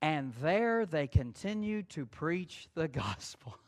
And 0.03 0.33
there 0.41 0.87
they 0.87 1.07
continued 1.07 1.91
to 1.91 2.07
preach 2.07 2.69
the 2.75 2.89
gospel. 2.89 3.59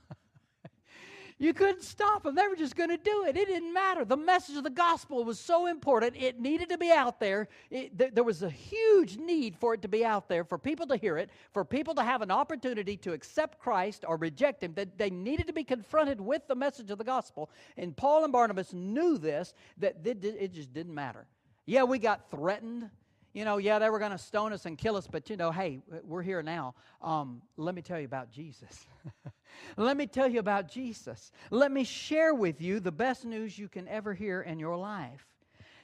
You 1.41 1.55
couldn't 1.55 1.85
stop 1.85 2.25
them. 2.25 2.35
They 2.35 2.49
were 2.49 2.57
just 2.57 2.75
going 2.75 2.89
to 2.89 2.97
do 2.97 3.25
it. 3.27 3.37
It 3.37 3.47
didn't 3.47 3.73
matter. 3.73 4.05
The 4.05 4.17
message 4.17 4.57
of 4.57 4.65
the 4.65 4.71
gospel 4.71 5.25
was 5.25 5.39
so 5.39 5.67
important. 5.67 6.17
It 6.17 6.41
needed 6.41 6.69
to 6.71 6.79
be 6.79 6.91
out 6.91 7.21
there. 7.21 7.47
It, 7.71 7.97
th- 7.97 8.13
there 8.13 8.25
was 8.25 8.43
a 8.43 8.51
huge 8.51 9.17
need 9.17 9.57
for 9.57 9.75
it 9.75 9.83
to 9.83 9.89
be 9.89 10.05
out 10.05 10.29
there, 10.29 10.43
for 10.43 10.59
people 10.59 10.89
to 10.89 10.97
hear 10.97 11.17
it, 11.17 11.31
for 11.53 11.65
people 11.65 11.95
to 11.95 12.03
have 12.03 12.23
an 12.23 12.33
opportunity 12.33 12.97
to 12.99 13.13
accept 13.13 13.61
Christ 13.61 14.05
or 14.07 14.17
reject 14.17 14.65
Him. 14.65 14.75
That 14.75 14.99
they 14.99 15.11
needed 15.11 15.47
to 15.47 15.53
be 15.53 15.63
confronted 15.63 16.21
with 16.21 16.43
the 16.49 16.57
message 16.57 16.91
of 16.91 16.99
the 16.99 17.05
gospel. 17.05 17.51
And 17.77 17.97
Paul 17.97 18.25
and 18.25 18.33
Barnabas 18.33 18.73
knew 18.73 19.17
this, 19.17 19.55
that 19.79 19.99
it 20.05 20.53
just 20.53 20.73
didn't 20.73 20.95
matter. 20.95 21.29
Yeah, 21.67 21.85
we 21.85 22.01
got 22.01 22.33
threatened 22.33 22.91
you 23.33 23.45
know, 23.45 23.59
yeah, 23.59 23.79
they 23.79 23.91
were 23.91 23.99
going 23.99 24.13
to 24.13 24.19
stone 24.19 24.53
us 24.53 24.67
and 24.67 24.77
kill 24.77 24.97
us, 24.97 25.07
but 25.07 25.29
you 25.31 25.37
know, 25.37 25.51
hey, 25.51 25.81
we're 26.03 26.23
here 26.23 26.43
now. 26.43 26.75
Um, 27.03 27.43
let 27.57 27.75
me 27.75 27.83
tell 27.83 27.99
you 27.99 28.07
about 28.07 28.31
Jesus. 28.31 28.87
let 29.77 29.97
me 29.97 30.07
tell 30.07 30.29
you 30.29 30.41
about 30.41 30.69
Jesus. 30.69 31.31
Let 31.51 31.71
me 31.71 31.85
share 31.85 32.35
with 32.35 32.61
you 32.61 32.81
the 32.81 32.93
best 32.93 33.25
news 33.25 33.59
you 33.59 33.69
can 33.69 33.87
ever 33.89 34.15
hear 34.15 34.43
in 34.43 34.59
your 34.59 34.77
life. 34.77 35.28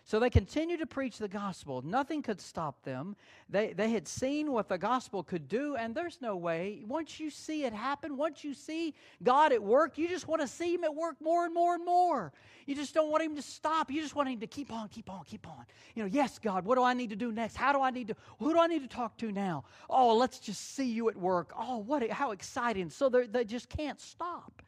So 0.07 0.21
they 0.21 0.29
continued 0.29 0.81
to 0.81 0.87
preach 0.87 1.17
the 1.17 1.29
gospel. 1.29 1.81
Nothing 1.81 2.21
could 2.21 2.39
stop 2.39 2.83
them. 2.83 3.17
They, 3.49 3.73
they 3.73 3.89
had 3.89 4.07
seen 4.07 4.53
what 4.53 4.69
the 4.69 4.77
gospel 4.77 5.23
could 5.23 5.49
do, 5.49 5.77
and 5.77 5.95
there's 5.95 6.21
no 6.21 6.37
way. 6.37 6.83
Once 6.87 7.19
you 7.19 7.31
see 7.31 7.65
it 7.65 7.73
happen, 7.73 8.19
once 8.19 8.45
you 8.45 8.53
see 8.53 8.95
God 9.23 9.51
at 9.51 9.63
work, 9.63 9.97
you 9.97 10.07
just 10.07 10.29
want 10.29 10.43
to 10.43 10.47
see 10.49 10.75
Him 10.75 10.85
at 10.85 10.95
work 10.95 11.17
more 11.23 11.47
and 11.47 11.55
more 11.55 11.75
and 11.75 11.87
more. 11.87 12.35
You 12.67 12.75
just 12.75 12.93
don't 12.93 13.11
want 13.11 13.25
Him 13.25 13.35
to 13.37 13.43
stop. 13.43 13.91
You 13.91 14.03
just 14.03 14.15
want 14.15 14.29
Him 14.29 14.41
to 14.41 14.47
keep 14.47 14.71
on, 14.71 14.89
keep 14.89 15.09
on, 15.09 15.25
keep 15.25 15.49
on. 15.49 15.65
You 15.95 16.03
know, 16.03 16.11
yes, 16.13 16.39
God, 16.39 16.67
what 16.67 16.75
do 16.75 16.83
I 16.83 16.93
need 16.93 17.09
to 17.09 17.17
do 17.17 17.33
next? 17.33 17.57
How 17.57 17.73
do 17.73 17.81
I 17.81 17.91
need 17.91 18.09
to, 18.09 18.17
who 18.39 18.53
do 18.53 18.61
I 18.61 18.67
need 18.67 18.83
to 18.83 18.95
talk 18.95 19.17
to 19.19 19.33
now? 19.33 19.65
Oh, 19.89 20.15
let's 20.15 20.39
just 20.39 20.75
see 20.75 20.85
you 20.85 21.09
at 21.09 21.17
work. 21.17 21.55
Oh, 21.59 21.79
what, 21.79 22.07
how 22.11 22.33
exciting. 22.33 22.91
So 22.91 23.09
they 23.09 23.45
just 23.45 23.71
can't 23.71 23.99
stop. 23.99 24.63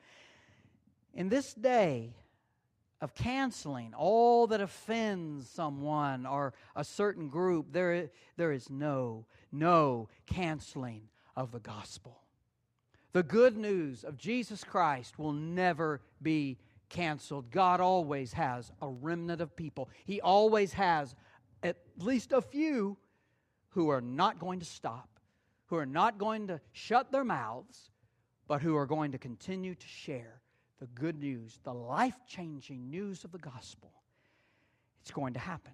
In 1.12 1.29
this 1.29 1.53
day, 1.53 2.14
of 3.00 3.14
canceling 3.14 3.92
all 3.94 4.46
that 4.46 4.61
offends 4.61 5.48
someone 5.48 6.24
or 6.26 6.54
a 6.74 6.85
certain 6.85 7.28
group. 7.28 7.72
There, 7.72 8.11
there 8.37 8.52
is 8.52 8.70
no, 8.70 9.26
no 9.52 10.09
canceling 10.26 11.02
of 11.37 11.52
the 11.52 11.61
gospel. 11.61 12.22
The 13.12 13.22
good 13.22 13.56
news 13.56 14.04
of 14.04 14.16
Jesus 14.16 14.64
Christ 14.64 15.18
will 15.18 15.32
never 15.32 16.00
be 16.22 16.59
canceled. 16.88 17.50
God 17.50 17.80
always 17.80 18.32
has 18.32 18.70
a 18.80 18.88
remnant 18.88 19.40
of 19.40 19.56
people, 19.56 19.88
He 20.04 20.20
always 20.20 20.72
has 20.74 21.14
at 21.62 21.76
least 21.98 22.32
a 22.32 22.42
few 22.42 22.96
who 23.70 23.88
are 23.88 24.00
not 24.00 24.38
going 24.38 24.61
to 24.61 24.66
stop, 24.66 25.09
who 25.66 25.76
are 25.76 25.87
not 25.87 26.18
going 26.18 26.46
to 26.46 26.61
shut 26.72 27.11
their 27.11 27.24
mouths, 27.24 27.90
but 28.48 28.62
who 28.62 28.76
are 28.76 28.87
going 28.87 29.12
to 29.12 29.18
continue 29.18 29.74
to 29.74 29.87
share 29.87 30.40
the 30.78 30.86
good 30.88 31.18
news, 31.18 31.58
the 31.64 31.72
life 31.72 32.16
changing 32.26 32.90
news 32.90 33.24
of 33.24 33.32
the 33.32 33.38
gospel. 33.38 33.90
It's 35.00 35.10
going 35.10 35.34
to 35.34 35.40
happen. 35.40 35.72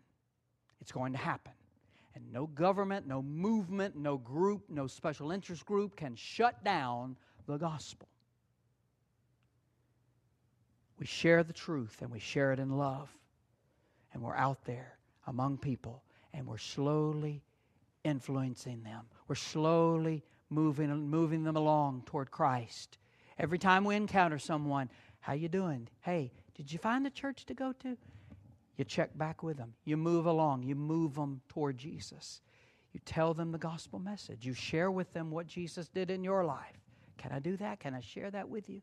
It's 0.80 0.92
going 0.92 1.12
to 1.12 1.18
happen. 1.18 1.52
And 2.14 2.30
no 2.32 2.46
government, 2.46 3.06
no 3.06 3.22
movement, 3.22 3.96
no 3.96 4.18
group, 4.18 4.64
no 4.68 4.86
special 4.86 5.32
interest 5.32 5.64
group 5.64 5.96
can 5.96 6.14
shut 6.14 6.62
down 6.62 7.16
the 7.46 7.56
gospel. 7.56 8.08
We 10.98 11.06
share 11.06 11.42
the 11.42 11.52
truth 11.52 11.98
and 12.00 12.10
we 12.10 12.18
share 12.18 12.52
it 12.52 12.58
in 12.58 12.76
love. 12.76 13.10
And 14.12 14.22
we're 14.22 14.36
out 14.36 14.64
there 14.64 14.98
among 15.26 15.58
people 15.58 16.02
and 16.34 16.46
we're 16.46 16.58
slowly 16.58 17.42
influencing 18.04 18.82
them. 18.82 19.06
We're 19.26 19.34
slowly 19.34 20.22
moving, 20.50 20.90
moving 21.08 21.44
them 21.44 21.56
along 21.56 22.02
toward 22.06 22.30
Christ. 22.30 22.98
Every 23.38 23.58
time 23.58 23.84
we 23.84 23.96
encounter 23.96 24.38
someone, 24.38 24.90
how 25.20 25.32
you 25.32 25.48
doing? 25.48 25.88
Hey, 26.00 26.32
did 26.54 26.72
you 26.72 26.78
find 26.78 27.06
a 27.06 27.10
church 27.10 27.46
to 27.46 27.54
go 27.54 27.72
to? 27.80 27.96
You 28.76 28.84
check 28.84 29.16
back 29.16 29.42
with 29.42 29.56
them. 29.56 29.74
You 29.84 29.96
move 29.96 30.26
along. 30.26 30.62
You 30.62 30.74
move 30.74 31.14
them 31.14 31.40
toward 31.48 31.78
Jesus. 31.78 32.40
You 32.92 33.00
tell 33.04 33.34
them 33.34 33.52
the 33.52 33.58
gospel 33.58 33.98
message. 33.98 34.44
You 34.44 34.54
share 34.54 34.90
with 34.90 35.12
them 35.12 35.30
what 35.30 35.46
Jesus 35.46 35.88
did 35.88 36.10
in 36.10 36.24
your 36.24 36.44
life. 36.44 36.76
Can 37.18 37.32
I 37.32 37.38
do 37.38 37.56
that? 37.58 37.80
Can 37.80 37.94
I 37.94 38.00
share 38.00 38.30
that 38.30 38.48
with 38.48 38.68
you? 38.68 38.82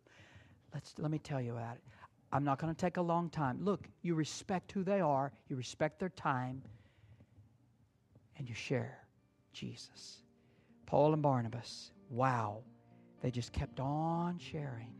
Let's 0.74 0.94
let 0.98 1.12
me 1.12 1.20
tell 1.20 1.42
you 1.42 1.52
about 1.52 1.76
it. 1.76 1.84
I'm 2.32 2.44
not 2.44 2.60
going 2.60 2.74
to 2.74 2.80
take 2.80 2.98
a 2.98 3.02
long 3.02 3.30
time. 3.30 3.60
Look, 3.62 3.88
you 4.02 4.16
respect 4.16 4.72
who 4.72 4.84
they 4.84 5.02
are, 5.02 5.32
you 5.48 5.56
respect 5.56 6.00
their 6.00 6.10
time, 6.10 6.62
and 8.38 8.48
you 8.48 8.54
share 8.54 9.00
Jesus. 9.52 10.20
Paul 10.86 11.14
and 11.14 11.22
Barnabas, 11.22 11.92
wow, 12.10 12.62
they 13.22 13.32
just 13.32 13.52
kept 13.52 13.80
on 13.80 14.38
sharing. 14.38 14.94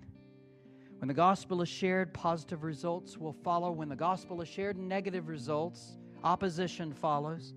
When 1.00 1.08
the 1.08 1.14
gospel 1.14 1.62
is 1.62 1.70
shared, 1.70 2.14
positive 2.14 2.64
results 2.64 3.18
will 3.18 3.32
follow. 3.32 3.72
When 3.72 3.88
the 3.88 3.96
gospel 3.96 4.42
is 4.42 4.50
shared, 4.50 4.78
negative 4.78 5.30
results, 5.30 5.98
opposition 6.24 6.94
follows. 6.94 7.54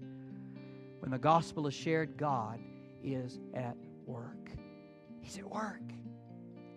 When 1.00 1.10
the 1.10 1.18
gospel 1.18 1.66
is 1.66 1.74
shared, 1.74 2.16
God 2.16 2.60
is 3.02 3.40
at 3.54 3.76
work. 4.06 4.50
He's 5.20 5.38
at 5.38 5.50
work, 5.50 5.82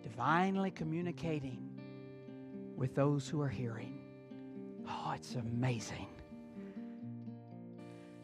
divinely 0.02 0.72
communicating 0.72 1.62
with 2.76 2.96
those 2.96 3.28
who 3.28 3.40
are 3.40 3.48
hearing. 3.48 4.00
Oh, 4.88 5.12
it's 5.14 5.36
amazing. 5.36 6.08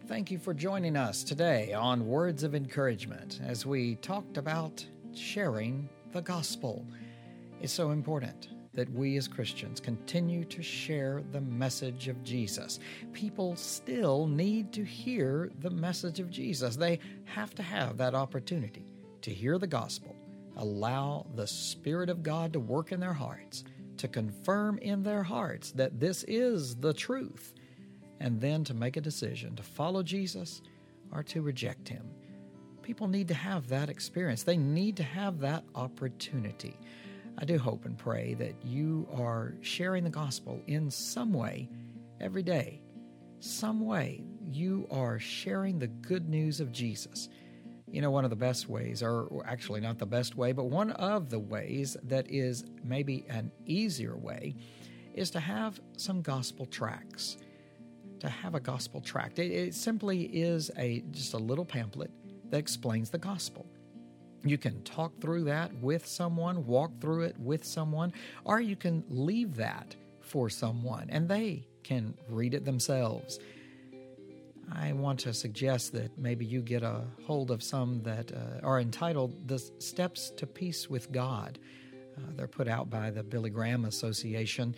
Thank 0.08 0.32
you 0.32 0.38
for 0.38 0.52
joining 0.52 0.96
us 0.96 1.22
today 1.22 1.72
on 1.72 2.08
Words 2.08 2.42
of 2.42 2.56
Encouragement 2.56 3.40
as 3.44 3.64
we 3.64 3.94
talked 3.96 4.36
about 4.36 4.84
sharing 5.14 5.88
the 6.12 6.22
gospel. 6.22 6.86
It's 7.60 7.72
so 7.72 7.90
important 7.90 8.48
that 8.74 8.90
we 8.90 9.16
as 9.16 9.28
Christians 9.28 9.80
continue 9.80 10.44
to 10.46 10.62
share 10.62 11.22
the 11.30 11.40
message 11.40 12.08
of 12.08 12.22
Jesus. 12.24 12.80
People 13.12 13.54
still 13.54 14.26
need 14.26 14.72
to 14.72 14.82
hear 14.82 15.50
the 15.60 15.70
message 15.70 16.20
of 16.20 16.30
Jesus. 16.30 16.76
They 16.76 16.98
have 17.24 17.54
to 17.56 17.62
have 17.62 17.98
that 17.98 18.14
opportunity 18.14 18.86
to 19.20 19.30
hear 19.30 19.58
the 19.58 19.66
gospel, 19.66 20.16
allow 20.56 21.26
the 21.34 21.46
Spirit 21.46 22.08
of 22.08 22.22
God 22.22 22.52
to 22.54 22.60
work 22.60 22.92
in 22.92 23.00
their 23.00 23.12
hearts, 23.12 23.64
to 23.98 24.08
confirm 24.08 24.78
in 24.78 25.02
their 25.02 25.22
hearts 25.22 25.72
that 25.72 26.00
this 26.00 26.24
is 26.26 26.74
the 26.76 26.94
truth, 26.94 27.54
and 28.20 28.40
then 28.40 28.64
to 28.64 28.74
make 28.74 28.96
a 28.96 29.02
decision 29.02 29.54
to 29.56 29.62
follow 29.62 30.02
Jesus 30.02 30.62
or 31.12 31.22
to 31.24 31.42
reject 31.42 31.88
him. 31.88 32.08
People 32.82 33.06
need 33.06 33.28
to 33.28 33.34
have 33.34 33.68
that 33.68 33.88
experience. 33.88 34.42
They 34.42 34.56
need 34.56 34.96
to 34.96 35.02
have 35.02 35.38
that 35.40 35.64
opportunity. 35.74 36.78
I 37.38 37.44
do 37.44 37.58
hope 37.58 37.84
and 37.84 37.96
pray 37.96 38.34
that 38.34 38.54
you 38.64 39.08
are 39.12 39.54
sharing 39.60 40.04
the 40.04 40.10
gospel 40.10 40.60
in 40.66 40.90
some 40.90 41.32
way 41.32 41.68
every 42.20 42.42
day. 42.42 42.82
Some 43.40 43.86
way 43.86 44.24
you 44.50 44.86
are 44.90 45.18
sharing 45.18 45.78
the 45.78 45.86
good 45.86 46.28
news 46.28 46.60
of 46.60 46.72
Jesus. 46.72 47.28
You 47.90 48.00
know, 48.00 48.10
one 48.10 48.24
of 48.24 48.30
the 48.30 48.36
best 48.36 48.68
ways, 48.68 49.02
or 49.02 49.44
actually 49.46 49.80
not 49.80 49.98
the 49.98 50.06
best 50.06 50.36
way, 50.36 50.52
but 50.52 50.64
one 50.64 50.90
of 50.92 51.30
the 51.30 51.38
ways 51.38 51.96
that 52.04 52.30
is 52.30 52.64
maybe 52.82 53.24
an 53.28 53.50
easier 53.66 54.16
way, 54.16 54.54
is 55.14 55.30
to 55.30 55.40
have 55.40 55.80
some 55.96 56.22
gospel 56.22 56.66
tracts. 56.66 57.38
To 58.20 58.28
have 58.28 58.54
a 58.54 58.60
gospel 58.60 59.00
tract. 59.00 59.38
It, 59.38 59.50
it 59.50 59.74
simply 59.74 60.22
is 60.22 60.70
a 60.78 61.02
just 61.10 61.34
a 61.34 61.38
little 61.38 61.64
pamphlet 61.64 62.10
that 62.52 62.58
explains 62.58 63.08
the 63.08 63.18
gospel. 63.18 63.66
You 64.44 64.58
can 64.58 64.82
talk 64.82 65.18
through 65.20 65.44
that 65.44 65.72
with 65.76 66.06
someone, 66.06 66.66
walk 66.66 67.00
through 67.00 67.22
it 67.22 67.36
with 67.38 67.64
someone, 67.64 68.12
or 68.44 68.60
you 68.60 68.76
can 68.76 69.02
leave 69.08 69.56
that 69.56 69.96
for 70.20 70.50
someone 70.50 71.08
and 71.10 71.28
they 71.28 71.66
can 71.82 72.14
read 72.28 72.52
it 72.54 72.64
themselves. 72.64 73.38
I 74.70 74.92
want 74.92 75.20
to 75.20 75.32
suggest 75.32 75.92
that 75.94 76.16
maybe 76.18 76.44
you 76.44 76.60
get 76.60 76.82
a 76.82 77.04
hold 77.24 77.50
of 77.50 77.62
some 77.62 78.02
that 78.02 78.32
uh, 78.32 78.66
are 78.66 78.80
entitled 78.80 79.48
The 79.48 79.58
Steps 79.78 80.30
to 80.36 80.46
Peace 80.46 80.90
with 80.90 81.10
God. 81.10 81.58
Uh, 82.16 82.20
they're 82.36 82.46
put 82.46 82.68
out 82.68 82.90
by 82.90 83.10
the 83.10 83.22
Billy 83.22 83.50
Graham 83.50 83.86
Association 83.86 84.74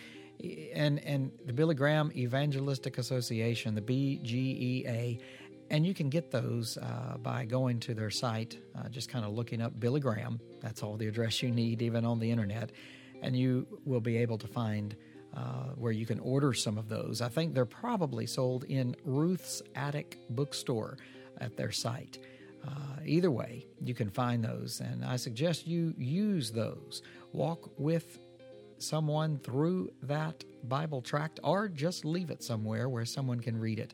and, 0.75 1.03
and 1.05 1.31
the 1.47 1.53
Billy 1.53 1.75
Graham 1.75 2.13
Evangelistic 2.15 2.99
Association, 2.99 3.75
the 3.75 3.81
BGEA. 3.81 5.21
And 5.75 5.85
you 5.85 5.93
can 5.93 6.09
get 6.09 6.31
those 6.31 6.79
uh, 6.79 7.17
by 7.21 7.47
going 7.47 7.81
to 7.81 7.95
their 7.95 8.09
site, 8.09 8.57
uh, 8.79 8.89
just 8.91 9.09
kind 9.09 9.25
of 9.25 9.33
looking 9.33 9.61
up 9.61 9.81
Billy 9.81 9.99
Graham. 9.99 10.39
That's 10.63 10.85
all 10.85 10.97
the 10.97 11.09
address 11.09 11.43
you 11.43 11.51
need, 11.51 11.83
even 11.83 12.05
on 12.05 12.21
the 12.21 12.31
internet. 12.31 12.71
And 13.23 13.37
you 13.37 13.67
will 13.85 14.01
be 14.01 14.19
able 14.19 14.39
to 14.39 14.47
find 14.47 14.95
uh, 15.37 15.71
where 15.75 15.91
you 15.91 16.07
can 16.07 16.21
order 16.21 16.53
some 16.53 16.79
of 16.79 16.89
those. 16.89 17.21
I 17.21 17.29
think 17.29 17.55
they're 17.55 17.67
probably 17.67 18.25
sold 18.25 18.63
in 18.69 18.95
Ruth's 19.05 19.63
Attic 19.75 20.17
Bookstore 20.31 20.97
at 21.39 21.57
their 21.57 21.73
site. 21.73 22.21
Uh, 22.65 23.01
either 23.05 23.33
way, 23.33 23.67
you 23.83 23.95
can 23.95 24.11
find 24.11 24.45
those, 24.45 24.81
and 24.81 25.05
I 25.05 25.17
suggest 25.17 25.67
you 25.67 25.93
use 25.99 26.53
those. 26.53 27.03
Walk 27.33 27.69
with 27.79 28.21
someone 28.79 29.39
through 29.39 29.91
that 30.05 30.45
Bible 30.69 31.03
tract, 31.03 31.41
or 31.43 31.67
just 31.67 32.05
leave 32.05 32.31
it 32.31 32.45
somewhere 32.45 32.89
where 32.89 33.05
someone 33.05 33.41
can 33.41 33.59
read 33.59 33.81
it. 33.81 33.93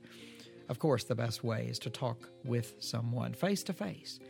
Of 0.71 0.79
course, 0.79 1.03
the 1.03 1.17
best 1.17 1.43
way 1.43 1.67
is 1.69 1.81
to 1.81 1.91
talk 1.91 2.29
with 2.45 2.77
someone 2.79 3.35
face 3.35 3.65
to 3.65 3.73
face, 3.73 4.21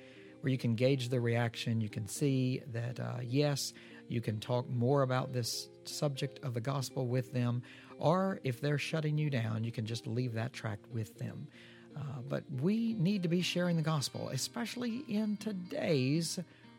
where 0.41 0.51
you 0.51 0.57
can 0.57 0.75
gauge 0.75 1.11
the 1.11 1.21
reaction. 1.21 1.83
You 1.83 1.91
can 1.91 2.09
see 2.09 2.63
that, 2.73 2.99
uh, 2.99 3.19
yes, 3.23 3.75
you 4.09 4.23
can 4.23 4.41
talk 4.41 4.67
more 4.71 5.03
about 5.03 5.35
this 5.35 5.69
subject 5.85 6.43
of 6.43 6.55
the 6.55 6.61
gospel 6.63 7.07
with 7.07 7.31
them, 7.35 7.63
or 7.99 8.41
if 8.43 8.59
they're 8.59 8.79
shutting 8.79 9.19
you 9.19 9.29
down, 9.29 9.65
you 9.65 9.71
can 9.71 9.85
just 9.85 10.07
leave 10.07 10.33
that 10.33 10.55
tract 10.55 10.87
with 10.91 11.19
them. 11.19 11.47
Uh, 11.95 12.23
but 12.27 12.43
we 12.63 12.95
need 12.95 13.23
to 13.23 13.29
be 13.29 13.43
sharing 13.43 13.77
the 13.77 13.83
gospel, 13.83 14.31
especially 14.31 15.05
in 15.09 15.37
today's 15.37 16.39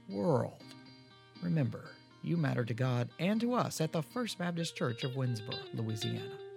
world. 0.09 0.64
Remember, 1.43 1.91
you 2.24 2.36
matter 2.36 2.66
to 2.66 2.74
God 2.74 3.09
and 3.20 3.39
to 3.41 3.53
us 3.53 3.80
at 3.80 3.91
the 3.91 4.01
First 4.01 4.39
Baptist 4.39 4.76
Church 4.76 5.03
of 5.03 5.12
Winnsboro, 5.12 5.59
Louisiana. 5.76 6.51